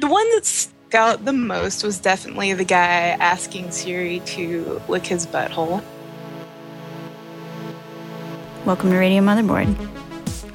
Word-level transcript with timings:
The 0.00 0.08
one 0.08 0.34
that 0.34 0.46
stuck 0.46 0.94
out 0.94 1.26
the 1.26 1.32
most 1.34 1.84
was 1.84 1.98
definitely 1.98 2.54
the 2.54 2.64
guy 2.64 3.18
asking 3.20 3.70
Siri 3.70 4.20
to 4.20 4.80
lick 4.88 5.04
his 5.04 5.26
butthole. 5.26 5.82
Welcome 8.64 8.92
to 8.92 8.96
Radio 8.96 9.20
Motherboard. 9.20 9.68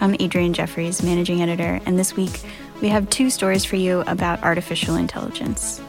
I'm 0.02 0.16
Adrienne 0.16 0.54
Jeffries, 0.54 1.04
managing 1.04 1.44
editor, 1.44 1.80
and 1.86 2.00
this 2.00 2.16
week 2.16 2.40
we 2.82 2.90
have 2.90 3.08
two 3.12 3.30
stories 3.30 3.64
for 3.64 3.76
you 3.76 4.02
about 4.08 4.42
artificial 4.42 4.96
intelligence. 4.96 5.80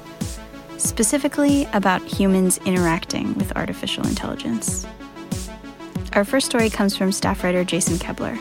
Specifically, 0.76 1.66
about 1.72 2.02
humans 2.02 2.58
interacting 2.66 3.32
with 3.38 3.56
artificial 3.56 4.06
intelligence. 4.06 4.86
Our 6.12 6.26
first 6.26 6.44
story 6.44 6.68
comes 6.68 6.94
from 6.94 7.10
staff 7.10 7.42
writer 7.42 7.64
Jason 7.64 7.96
Koebler. 7.96 8.38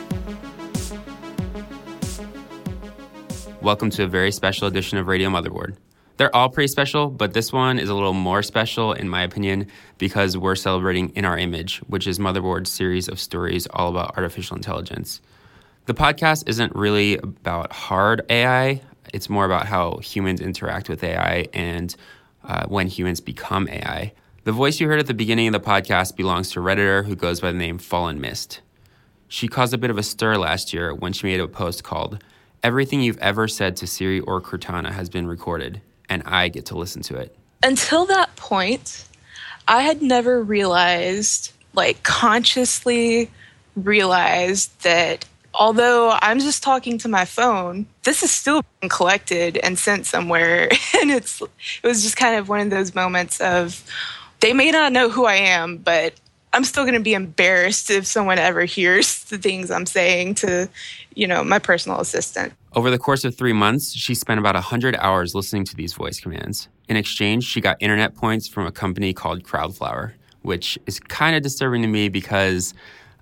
Welcome 3.66 3.90
to 3.90 4.04
a 4.04 4.06
very 4.06 4.30
special 4.30 4.68
edition 4.68 4.96
of 4.96 5.08
Radio 5.08 5.28
Motherboard. 5.28 5.74
They're 6.18 6.34
all 6.36 6.48
pretty 6.48 6.68
special, 6.68 7.08
but 7.08 7.32
this 7.34 7.52
one 7.52 7.80
is 7.80 7.88
a 7.88 7.94
little 7.94 8.12
more 8.12 8.40
special, 8.44 8.92
in 8.92 9.08
my 9.08 9.22
opinion, 9.22 9.66
because 9.98 10.36
we're 10.36 10.54
celebrating 10.54 11.08
In 11.16 11.24
Our 11.24 11.36
Image, 11.36 11.78
which 11.88 12.06
is 12.06 12.20
Motherboard's 12.20 12.70
series 12.70 13.08
of 13.08 13.18
stories 13.18 13.66
all 13.70 13.88
about 13.88 14.16
artificial 14.16 14.56
intelligence. 14.56 15.20
The 15.86 15.94
podcast 15.94 16.48
isn't 16.48 16.76
really 16.76 17.16
about 17.16 17.72
hard 17.72 18.22
AI, 18.30 18.82
it's 19.12 19.28
more 19.28 19.44
about 19.44 19.66
how 19.66 19.96
humans 19.96 20.40
interact 20.40 20.88
with 20.88 21.02
AI 21.02 21.48
and 21.52 21.96
uh, 22.44 22.66
when 22.68 22.86
humans 22.86 23.20
become 23.20 23.68
AI. 23.68 24.12
The 24.44 24.52
voice 24.52 24.78
you 24.78 24.86
heard 24.86 25.00
at 25.00 25.08
the 25.08 25.12
beginning 25.12 25.48
of 25.48 25.54
the 25.54 25.68
podcast 25.68 26.14
belongs 26.14 26.52
to 26.52 26.60
Redditor 26.60 27.04
who 27.04 27.16
goes 27.16 27.40
by 27.40 27.50
the 27.50 27.58
name 27.58 27.78
Fallen 27.78 28.20
Mist. 28.20 28.60
She 29.26 29.48
caused 29.48 29.74
a 29.74 29.78
bit 29.78 29.90
of 29.90 29.98
a 29.98 30.04
stir 30.04 30.36
last 30.36 30.72
year 30.72 30.94
when 30.94 31.12
she 31.12 31.26
made 31.26 31.40
a 31.40 31.48
post 31.48 31.82
called 31.82 32.22
Everything 32.66 33.00
You've 33.00 33.18
Ever 33.18 33.46
Said 33.46 33.76
to 33.76 33.86
Siri 33.86 34.18
or 34.18 34.40
Cortana 34.40 34.90
has 34.90 35.08
been 35.08 35.28
recorded, 35.28 35.80
and 36.08 36.24
I 36.26 36.48
get 36.48 36.66
to 36.66 36.76
listen 36.76 37.00
to 37.02 37.16
it. 37.16 37.32
Until 37.62 38.06
that 38.06 38.34
point, 38.34 39.04
I 39.68 39.82
had 39.82 40.02
never 40.02 40.42
realized, 40.42 41.52
like 41.74 42.02
consciously 42.02 43.30
realized 43.76 44.82
that 44.82 45.24
although 45.54 46.18
I'm 46.20 46.40
just 46.40 46.64
talking 46.64 46.98
to 46.98 47.08
my 47.08 47.24
phone, 47.24 47.86
this 48.02 48.24
is 48.24 48.32
still 48.32 48.64
being 48.80 48.90
collected 48.90 49.58
and 49.58 49.78
sent 49.78 50.04
somewhere. 50.04 50.68
And 51.00 51.12
it's 51.12 51.40
it 51.40 51.86
was 51.86 52.02
just 52.02 52.16
kind 52.16 52.34
of 52.34 52.48
one 52.48 52.58
of 52.58 52.70
those 52.70 52.96
moments 52.96 53.40
of 53.40 53.80
they 54.40 54.52
may 54.52 54.72
not 54.72 54.92
know 54.92 55.08
who 55.08 55.24
I 55.24 55.36
am, 55.36 55.76
but 55.76 56.14
I'm 56.56 56.64
still 56.64 56.84
going 56.84 56.94
to 56.94 57.00
be 57.00 57.12
embarrassed 57.12 57.90
if 57.90 58.06
someone 58.06 58.38
ever 58.38 58.64
hears 58.64 59.24
the 59.24 59.36
things 59.36 59.70
I'm 59.70 59.84
saying 59.84 60.36
to, 60.36 60.70
you 61.14 61.26
know, 61.26 61.44
my 61.44 61.58
personal 61.58 62.00
assistant. 62.00 62.54
Over 62.74 62.90
the 62.90 62.98
course 62.98 63.26
of 63.26 63.36
three 63.36 63.52
months, 63.52 63.92
she 63.92 64.14
spent 64.14 64.40
about 64.40 64.54
100 64.54 64.96
hours 64.96 65.34
listening 65.34 65.64
to 65.66 65.76
these 65.76 65.92
voice 65.92 66.18
commands. 66.18 66.68
In 66.88 66.96
exchange, 66.96 67.44
she 67.44 67.60
got 67.60 67.76
internet 67.80 68.14
points 68.14 68.48
from 68.48 68.64
a 68.64 68.72
company 68.72 69.12
called 69.12 69.42
Crowdflower, 69.42 70.12
which 70.40 70.78
is 70.86 70.98
kind 70.98 71.36
of 71.36 71.42
disturbing 71.42 71.82
to 71.82 71.88
me 71.88 72.08
because 72.08 72.72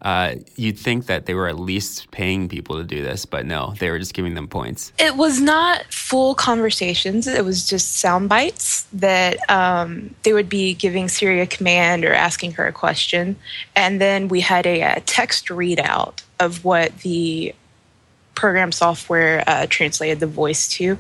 uh, 0.04 0.34
you'd 0.56 0.78
think 0.78 1.06
that 1.06 1.25
they 1.25 1.32
were 1.32 1.48
at 1.48 1.59
least 1.59 2.10
paying 2.10 2.47
people 2.47 2.76
to 2.76 2.84
do 2.84 3.03
this, 3.03 3.25
but 3.25 3.47
no, 3.47 3.75
they 3.78 3.91
were 3.91 3.98
just 3.98 4.12
giving 4.12 4.34
them 4.34 4.47
points. 4.47 4.92
It 4.98 5.16
was 5.16 5.41
not 5.41 5.84
full 5.92 6.34
conversations. 6.34 7.26
It 7.26 7.44
was 7.44 7.66
just 7.66 7.97
sound 7.97 8.28
bites 8.28 8.82
that 8.93 9.38
um, 9.50 10.14
they 10.22 10.34
would 10.34 10.48
be 10.48 10.75
giving 10.75 11.09
Siri 11.09 11.41
a 11.41 11.47
command 11.47 12.04
or 12.04 12.12
asking 12.12 12.53
her 12.53 12.66
a 12.66 12.72
question. 12.72 13.37
And 13.75 13.98
then 13.98 14.28
we 14.28 14.41
had 14.41 14.66
a, 14.66 14.82
a 14.82 15.00
text 15.00 15.48
readout 15.48 16.22
of 16.38 16.64
what 16.64 16.98
the 16.98 17.54
program 18.34 18.72
software 18.72 19.43
uh, 19.47 19.66
translated 19.70 20.20
the 20.20 20.26
voice 20.26 20.69
to. 20.69 20.98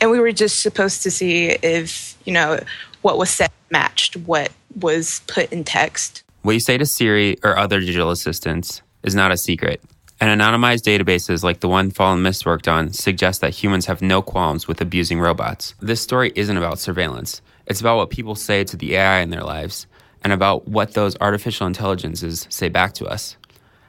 And 0.00 0.10
we 0.10 0.20
were 0.20 0.32
just 0.32 0.62
supposed 0.62 1.02
to 1.02 1.10
see 1.10 1.48
if, 1.62 2.16
you 2.24 2.32
know, 2.32 2.60
what 3.02 3.18
was 3.18 3.30
said 3.30 3.50
matched 3.70 4.16
what 4.16 4.52
was 4.80 5.20
put 5.26 5.52
in 5.52 5.64
text. 5.64 6.23
What 6.44 6.52
you 6.52 6.60
say 6.60 6.76
to 6.76 6.84
Siri 6.84 7.38
or 7.42 7.56
other 7.56 7.80
digital 7.80 8.10
assistants 8.10 8.82
is 9.02 9.14
not 9.14 9.32
a 9.32 9.36
secret. 9.38 9.82
And 10.20 10.42
anonymized 10.42 10.82
databases 10.82 11.42
like 11.42 11.60
the 11.60 11.70
one 11.70 11.90
Fallen 11.90 12.20
Mist 12.20 12.44
worked 12.44 12.68
on 12.68 12.92
suggest 12.92 13.40
that 13.40 13.54
humans 13.54 13.86
have 13.86 14.02
no 14.02 14.20
qualms 14.20 14.68
with 14.68 14.82
abusing 14.82 15.18
robots. 15.18 15.74
This 15.80 16.02
story 16.02 16.34
isn't 16.36 16.58
about 16.58 16.78
surveillance. 16.78 17.40
It's 17.64 17.80
about 17.80 17.96
what 17.96 18.10
people 18.10 18.34
say 18.34 18.62
to 18.62 18.76
the 18.76 18.94
AI 18.94 19.20
in 19.20 19.30
their 19.30 19.42
lives 19.42 19.86
and 20.22 20.34
about 20.34 20.68
what 20.68 20.92
those 20.92 21.16
artificial 21.18 21.66
intelligences 21.66 22.46
say 22.50 22.68
back 22.68 22.92
to 22.96 23.06
us. 23.06 23.38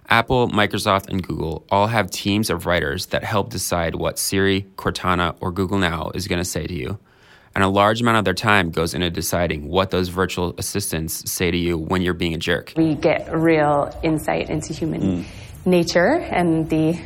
Apple, 0.07 0.47
Microsoft, 0.47 1.09
and 1.09 1.21
Google 1.21 1.65
all 1.69 1.87
have 1.87 2.09
teams 2.09 2.49
of 2.49 2.65
writers 2.65 3.07
that 3.07 3.25
help 3.25 3.49
decide 3.49 3.95
what 3.95 4.17
Siri, 4.17 4.65
Cortana, 4.77 5.35
or 5.41 5.51
Google 5.51 5.77
Now 5.77 6.09
is 6.15 6.29
going 6.29 6.39
to 6.39 6.45
say 6.45 6.65
to 6.67 6.73
you 6.73 6.99
and 7.55 7.63
a 7.63 7.69
large 7.69 8.01
amount 8.01 8.17
of 8.17 8.25
their 8.25 8.33
time 8.33 8.69
goes 8.69 8.93
into 8.93 9.09
deciding 9.09 9.67
what 9.67 9.89
those 9.89 10.09
virtual 10.09 10.53
assistants 10.57 11.31
say 11.31 11.49
to 11.49 11.57
you 11.57 11.77
when 11.77 12.01
you're 12.01 12.13
being 12.13 12.33
a 12.33 12.37
jerk. 12.37 12.73
We 12.75 12.95
get 12.95 13.33
real 13.33 13.97
insight 14.03 14.49
into 14.49 14.73
human 14.73 15.01
mm. 15.01 15.25
nature 15.65 16.19
and 16.19 16.69
the 16.69 16.99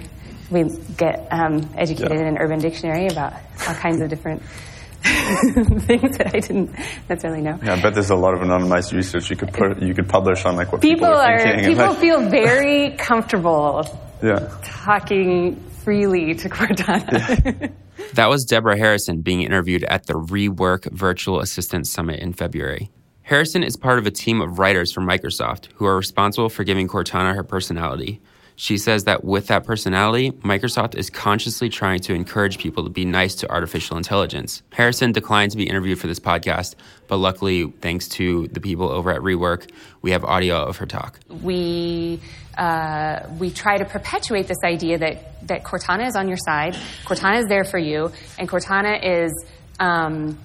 we 0.49 0.63
get 0.97 1.27
um, 1.31 1.69
educated 1.77 2.11
yeah. 2.11 2.21
in 2.21 2.27
an 2.27 2.37
urban 2.39 2.59
dictionary 2.59 3.05
about 3.05 3.33
all 3.67 3.75
kinds 3.75 4.01
of 4.01 4.09
different 4.09 4.41
things 5.03 6.17
that 6.17 6.31
I 6.33 6.39
didn't 6.39 6.71
necessarily 7.07 7.41
know. 7.41 7.59
Yeah, 7.63 7.75
I 7.75 7.81
bet 7.81 7.93
there's 7.93 8.09
a 8.09 8.15
lot 8.15 8.33
of 8.33 8.39
anonymized 8.39 8.91
research 8.91 9.29
you 9.29 9.35
could 9.35 9.53
put 9.53 9.79
you 9.79 9.93
could 9.93 10.09
publish 10.09 10.45
on 10.45 10.55
like 10.55 10.71
what 10.71 10.81
people, 10.81 11.07
people 11.07 11.13
are. 11.13 11.39
Thinking 11.39 11.65
people 11.65 11.85
like, 11.85 11.99
feel 11.99 12.29
very 12.29 12.97
comfortable. 12.97 13.85
Yeah. 14.23 14.51
Talking 14.63 15.55
freely 15.83 16.33
to 16.33 16.49
Cortana. 16.49 17.61
Yeah. 17.61 17.67
That 18.13 18.29
was 18.29 18.43
Deborah 18.43 18.77
Harrison 18.77 19.21
being 19.21 19.43
interviewed 19.43 19.83
at 19.83 20.07
the 20.07 20.13
Rework 20.13 20.91
Virtual 20.91 21.39
Assistant 21.39 21.85
Summit 21.85 22.19
in 22.19 22.33
February. 22.33 22.89
Harrison 23.21 23.63
is 23.63 23.77
part 23.77 23.99
of 23.99 24.07
a 24.07 24.11
team 24.11 24.41
of 24.41 24.57
writers 24.57 24.91
from 24.91 25.07
Microsoft 25.07 25.67
who 25.75 25.85
are 25.85 25.95
responsible 25.95 26.49
for 26.49 26.63
giving 26.63 26.87
Cortana 26.87 27.35
her 27.35 27.43
personality. 27.43 28.19
She 28.55 28.77
says 28.77 29.03
that 29.03 29.23
with 29.23 29.47
that 29.47 29.63
personality, 29.63 30.31
Microsoft 30.31 30.95
is 30.95 31.09
consciously 31.09 31.69
trying 31.69 31.99
to 32.01 32.13
encourage 32.13 32.57
people 32.57 32.83
to 32.83 32.89
be 32.89 33.05
nice 33.05 33.35
to 33.35 33.49
artificial 33.49 33.95
intelligence. 33.95 34.63
Harrison 34.73 35.11
declined 35.11 35.51
to 35.51 35.57
be 35.57 35.69
interviewed 35.69 35.99
for 35.99 36.07
this 36.07 36.19
podcast, 36.19 36.75
but 37.07 37.17
luckily, 37.17 37.71
thanks 37.81 38.09
to 38.09 38.47
the 38.49 38.59
people 38.59 38.89
over 38.89 39.11
at 39.11 39.21
Rework, 39.21 39.69
we 40.01 40.11
have 40.11 40.25
audio 40.25 40.61
of 40.61 40.75
her 40.77 40.85
talk. 40.85 41.19
We 41.29 42.19
uh, 42.59 43.27
we 43.39 43.49
try 43.51 43.77
to 43.77 43.85
perpetuate 43.85 44.47
this 44.47 44.59
idea 44.63 44.97
that 44.97 45.47
that 45.47 45.63
Cortana 45.63 46.07
is 46.07 46.15
on 46.15 46.27
your 46.27 46.37
side, 46.37 46.75
Cortana 47.05 47.39
is 47.39 47.47
there 47.47 47.63
for 47.63 47.79
you, 47.79 48.11
and 48.37 48.47
Cortana 48.47 48.99
is 49.01 49.31
um, 49.79 50.37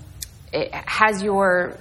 has 0.73 1.23
your 1.23 1.77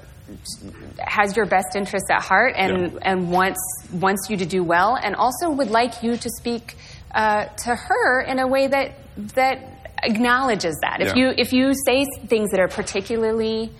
has 0.99 1.35
your 1.35 1.45
best 1.45 1.75
interests 1.75 2.09
at 2.09 2.21
heart 2.21 2.53
and, 2.55 2.93
yeah. 2.93 2.99
and 3.01 3.31
wants, 3.31 3.59
wants 3.91 4.29
you 4.29 4.37
to 4.37 4.45
do 4.45 4.63
well 4.63 4.95
and 4.95 5.15
also 5.15 5.49
would 5.49 5.69
like 5.69 6.01
you 6.01 6.15
to 6.15 6.29
speak 6.29 6.75
uh, 7.13 7.45
to 7.45 7.75
her 7.75 8.21
in 8.21 8.39
a 8.39 8.47
way 8.47 8.67
that, 8.67 8.93
that 9.35 9.93
acknowledges 10.01 10.77
that. 10.81 11.01
If, 11.01 11.15
yeah. 11.15 11.27
you, 11.27 11.33
if 11.37 11.53
you 11.53 11.73
say 11.85 12.05
things 12.27 12.51
that 12.51 12.59
are 12.59 12.67
particularly 12.67 13.71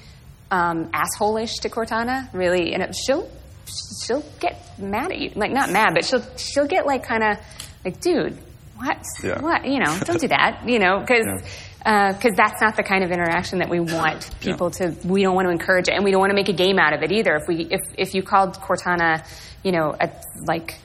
um, 0.52 0.92
assholeish 0.92 1.62
to 1.62 1.70
Cortana, 1.70 2.32
really, 2.34 2.74
and 2.74 2.84
it, 2.84 2.96
she'll, 2.96 3.30
she'll 3.66 4.24
get 4.40 4.80
mad 4.80 5.12
at 5.12 5.20
you. 5.20 5.32
Like, 5.36 5.52
not 5.52 5.72
mad, 5.72 5.94
but 5.94 6.06
she'll, 6.06 6.24
she'll 6.38 6.68
get 6.68 6.86
like 6.86 7.04
kind 7.04 7.24
of 7.24 7.38
like, 7.86 8.00
dude, 8.00 8.38
what? 8.78 9.04
Yeah. 9.24 9.42
What? 9.42 9.66
You 9.66 9.80
know, 9.80 9.98
don't 10.06 10.20
do 10.20 10.28
that. 10.30 10.64
You 10.66 10.80
know, 10.80 11.00
because 11.00 11.26
because 11.78 12.32
uh, 12.32 12.36
that's 12.36 12.62
not 12.62 12.76
the 12.76 12.84
kind 12.84 13.04
of 13.04 13.12
interaction 13.12 13.60
that 13.60 13.70
we 13.70 13.80
want 13.80 14.30
people 14.40 14.72
to. 14.72 14.96
We 15.04 15.22
don't 15.22 15.36
want 15.36 15.48
to 15.48 15.52
encourage 15.52 15.88
it, 15.90 15.94
and 15.94 16.04
we 16.04 16.12
don't 16.12 16.22
want 16.22 16.32
to 16.32 16.36
make 16.36 16.50
a 16.50 16.54
game 16.54 16.80
out 16.80 16.94
of 16.94 17.04
it 17.04 17.12
either. 17.12 17.36
If 17.36 17.48
we 17.48 17.68
if 17.70 17.82
if 17.98 18.16
you 18.16 18.24
called 18.24 18.56
Cortana, 18.56 19.26
you 19.64 19.72
know, 19.72 19.96
a, 20.00 20.10
like 20.46 20.76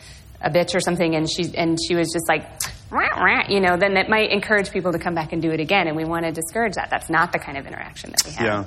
a 0.41 0.51
bitch 0.51 0.75
or 0.75 0.81
something, 0.81 1.15
and 1.15 1.29
she 1.31 1.55
and 1.57 1.79
she 1.87 1.95
was 1.95 2.13
just 2.13 2.29
like. 2.29 2.47
Rah, 2.91 3.23
rah, 3.23 3.43
you 3.51 3.61
know, 3.61 3.77
then 3.77 3.93
that 3.97 4.09
might 4.09 4.31
encourage 4.31 4.71
people 4.71 4.93
to 4.93 4.99
come 4.99 5.15
back 5.15 5.35
and 5.35 5.43
do 5.43 5.51
it 5.51 5.61
again, 5.61 5.89
and 5.89 5.95
we 5.95 6.07
want 6.07 6.25
to 6.25 6.33
discourage 6.33 6.73
that. 6.77 6.89
That's 6.89 7.11
not 7.11 7.33
the 7.33 7.39
kind 7.39 7.59
of 7.59 7.67
interaction 7.67 8.13
that 8.13 8.23
we 8.25 8.31
have. 8.31 8.47
Yeah. 8.47 8.65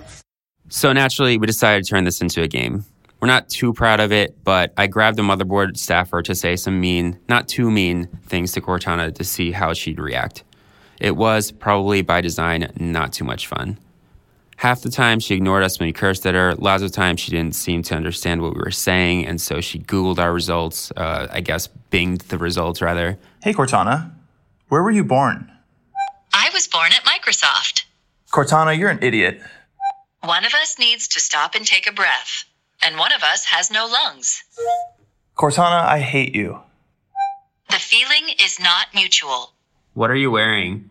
So 0.70 0.94
naturally, 0.94 1.40
we 1.40 1.48
decided 1.48 1.82
to 1.86 1.90
turn 1.90 2.04
this 2.04 2.22
into 2.22 2.44
a 2.44 2.48
game. 2.48 2.86
We're 3.22 3.28
not 3.28 3.50
too 3.50 3.72
proud 3.72 4.00
of 4.00 4.12
it, 4.12 4.44
but 4.44 4.74
I 4.78 4.88
grabbed 4.88 5.20
a 5.20 5.22
motherboard 5.22 5.78
staffer 5.78 6.24
to 6.24 6.34
say 6.34 6.56
some 6.56 6.82
mean, 6.82 7.20
not 7.30 7.48
too 7.48 7.70
mean, 7.70 8.08
things 8.26 8.52
to 8.54 8.62
Cortana 8.62 9.14
to 9.14 9.24
see 9.24 9.52
how 9.52 9.74
she'd 9.74 10.00
react. 10.00 10.44
It 11.00 11.16
was, 11.16 11.52
probably 11.52 12.02
by 12.02 12.22
design, 12.22 12.72
not 12.78 13.14
too 13.14 13.24
much 13.24 13.46
fun. 13.46 13.78
Half 14.58 14.82
the 14.82 14.90
time 14.92 15.20
she 15.20 15.36
ignored 15.36 15.64
us 15.64 15.80
when 15.80 15.88
we 15.88 15.94
cursed 15.94 16.26
at 16.26 16.36
her. 16.36 16.54
Lots 16.56 16.84
of 16.84 16.92
times 16.92 17.20
she 17.20 17.32
didn't 17.32 17.56
seem 17.56 17.82
to 17.84 17.96
understand 17.96 18.42
what 18.42 18.56
we 18.56 18.62
were 18.62 18.72
saying, 18.72 19.26
and 19.26 19.40
so 19.40 19.62
she 19.62 19.80
Googled 19.80 20.20
our 20.20 20.34
results, 20.34 20.92
uh, 20.98 21.28
I 21.32 21.42
guess 21.42 21.68
binged 21.92 22.28
the 22.28 22.38
results 22.38 22.82
rather. 22.82 23.18
Hey, 23.44 23.54
Cortana. 23.54 24.12
Where 24.70 24.84
were 24.84 24.92
you 24.92 25.04
born? 25.04 25.52
I 26.34 26.50
was 26.54 26.68
born 26.68 26.92
at 26.94 27.04
Microsoft. 27.04 27.86
Cortana, 28.32 28.78
you're 28.78 28.90
an 28.90 29.00
idiot. 29.02 29.42
One 30.24 30.46
of 30.46 30.54
us 30.54 30.78
needs 30.78 31.08
to 31.10 31.20
stop 31.20 31.56
and 31.56 31.66
take 31.66 31.88
a 31.88 31.92
breath, 31.92 32.46
and 32.84 32.98
one 32.98 33.14
of 33.14 33.24
us 33.24 33.46
has 33.46 33.72
no 33.72 33.86
lungs. 33.86 34.44
Cortana, 35.38 35.86
I 35.86 36.00
hate 36.00 36.36
you. 36.36 36.60
The 37.70 37.78
feeling 37.78 38.36
is 38.44 38.60
not 38.60 38.88
mutual. 38.94 39.54
What 39.94 40.12
are 40.12 40.16
you 40.16 40.32
wearing? 40.32 40.90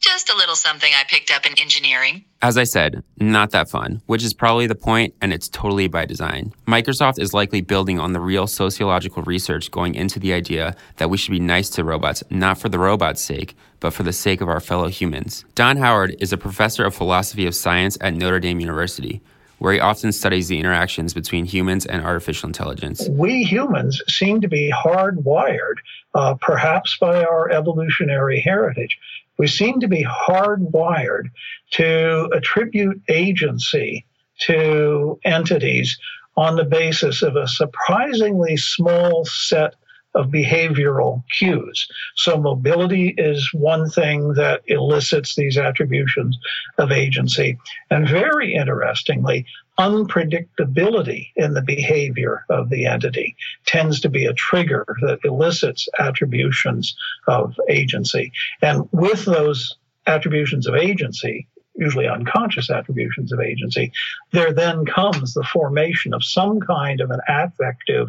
Just 0.00 0.30
a 0.30 0.36
little 0.36 0.54
something 0.54 0.90
I 0.94 1.04
picked 1.04 1.30
up 1.30 1.44
in 1.44 1.58
engineering. 1.58 2.24
As 2.40 2.56
I 2.56 2.64
said, 2.64 3.02
not 3.18 3.50
that 3.50 3.68
fun, 3.68 4.00
which 4.06 4.24
is 4.24 4.32
probably 4.32 4.66
the 4.66 4.74
point, 4.74 5.14
and 5.20 5.32
it's 5.32 5.48
totally 5.48 5.88
by 5.88 6.06
design. 6.06 6.54
Microsoft 6.66 7.20
is 7.20 7.34
likely 7.34 7.60
building 7.60 8.00
on 8.00 8.14
the 8.14 8.20
real 8.20 8.46
sociological 8.46 9.22
research 9.24 9.70
going 9.70 9.94
into 9.94 10.18
the 10.18 10.32
idea 10.32 10.74
that 10.96 11.10
we 11.10 11.18
should 11.18 11.32
be 11.32 11.40
nice 11.40 11.68
to 11.70 11.84
robots, 11.84 12.24
not 12.30 12.58
for 12.58 12.70
the 12.70 12.78
robot's 12.78 13.20
sake, 13.20 13.54
but 13.78 13.92
for 13.92 14.02
the 14.02 14.12
sake 14.12 14.40
of 14.40 14.48
our 14.48 14.60
fellow 14.60 14.88
humans. 14.88 15.44
Don 15.54 15.76
Howard 15.76 16.16
is 16.18 16.32
a 16.32 16.38
professor 16.38 16.84
of 16.84 16.94
philosophy 16.94 17.46
of 17.46 17.54
science 17.54 17.98
at 18.00 18.14
Notre 18.14 18.40
Dame 18.40 18.60
University, 18.60 19.20
where 19.60 19.74
he 19.74 19.78
often 19.78 20.10
studies 20.10 20.48
the 20.48 20.58
interactions 20.58 21.12
between 21.12 21.44
humans 21.44 21.84
and 21.84 22.02
artificial 22.02 22.48
intelligence. 22.48 23.06
We 23.10 23.44
humans 23.44 24.02
seem 24.08 24.40
to 24.40 24.48
be 24.48 24.72
hardwired, 24.72 25.76
uh, 26.14 26.34
perhaps 26.40 26.96
by 26.98 27.22
our 27.22 27.50
evolutionary 27.50 28.40
heritage. 28.40 28.98
We 29.36 29.46
seem 29.46 29.78
to 29.80 29.86
be 29.88 30.02
hardwired 30.02 31.30
to 31.72 32.30
attribute 32.32 33.02
agency 33.08 34.06
to 34.46 35.20
entities 35.24 35.98
on 36.38 36.56
the 36.56 36.64
basis 36.64 37.20
of 37.20 37.36
a 37.36 37.46
surprisingly 37.46 38.56
small 38.56 39.26
set 39.26 39.74
of 40.14 40.26
behavioral 40.26 41.22
cues. 41.38 41.86
So, 42.16 42.36
mobility 42.36 43.14
is 43.16 43.48
one 43.52 43.88
thing 43.88 44.34
that 44.34 44.62
elicits 44.66 45.34
these 45.34 45.56
attributions 45.56 46.38
of 46.78 46.90
agency. 46.90 47.58
And 47.90 48.08
very 48.08 48.54
interestingly, 48.54 49.46
unpredictability 49.78 51.28
in 51.36 51.54
the 51.54 51.62
behavior 51.62 52.44
of 52.50 52.68
the 52.68 52.86
entity 52.86 53.36
tends 53.66 54.00
to 54.00 54.08
be 54.08 54.26
a 54.26 54.34
trigger 54.34 54.84
that 55.02 55.20
elicits 55.24 55.88
attributions 55.98 56.94
of 57.26 57.58
agency. 57.68 58.32
And 58.60 58.88
with 58.92 59.24
those 59.24 59.76
attributions 60.06 60.66
of 60.66 60.74
agency, 60.74 61.46
usually 61.74 62.06
unconscious 62.06 62.70
attributions 62.70 63.32
of 63.32 63.40
agency, 63.40 63.92
there 64.32 64.52
then 64.52 64.84
comes 64.84 65.32
the 65.32 65.44
formation 65.44 66.12
of 66.12 66.22
some 66.24 66.60
kind 66.60 67.00
of 67.00 67.10
an 67.10 67.20
affective 67.26 68.08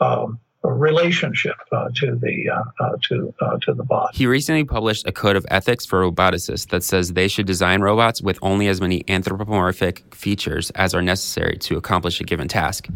um, 0.00 0.38
relationship 0.68 1.56
uh, 1.72 1.88
to 1.94 2.16
the 2.16 2.50
uh, 2.50 2.84
uh, 2.84 2.96
to 3.02 3.34
uh, 3.40 3.58
to 3.62 3.72
the 3.74 3.82
bot. 3.82 4.14
He 4.14 4.26
recently 4.26 4.64
published 4.64 5.06
a 5.06 5.12
code 5.12 5.36
of 5.36 5.46
ethics 5.48 5.86
for 5.86 6.02
roboticists 6.02 6.68
that 6.68 6.84
says 6.84 7.12
they 7.12 7.28
should 7.28 7.46
design 7.46 7.80
robots 7.80 8.20
with 8.20 8.38
only 8.42 8.68
as 8.68 8.80
many 8.80 9.02
anthropomorphic 9.08 10.14
features 10.14 10.70
as 10.70 10.94
are 10.94 11.02
necessary 11.02 11.56
to 11.58 11.76
accomplish 11.76 12.20
a 12.20 12.24
given 12.24 12.48
task. 12.48 12.88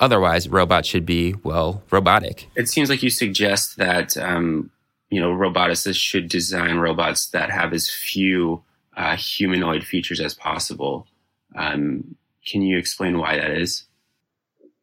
Otherwise, 0.00 0.48
robots 0.48 0.88
should 0.88 1.06
be 1.06 1.34
well 1.44 1.82
robotic. 1.90 2.48
It 2.56 2.68
seems 2.68 2.88
like 2.88 3.02
you 3.02 3.10
suggest 3.10 3.76
that 3.76 4.16
um, 4.16 4.70
you 5.10 5.20
know 5.20 5.32
roboticists 5.32 5.96
should 5.96 6.28
design 6.28 6.76
robots 6.76 7.26
that 7.28 7.50
have 7.50 7.72
as 7.72 7.90
few 7.90 8.62
uh, 8.96 9.16
humanoid 9.16 9.84
features 9.84 10.20
as 10.20 10.34
possible. 10.34 11.06
Um, 11.54 12.16
can 12.46 12.62
you 12.62 12.78
explain 12.78 13.18
why 13.18 13.36
that 13.36 13.50
is? 13.50 13.84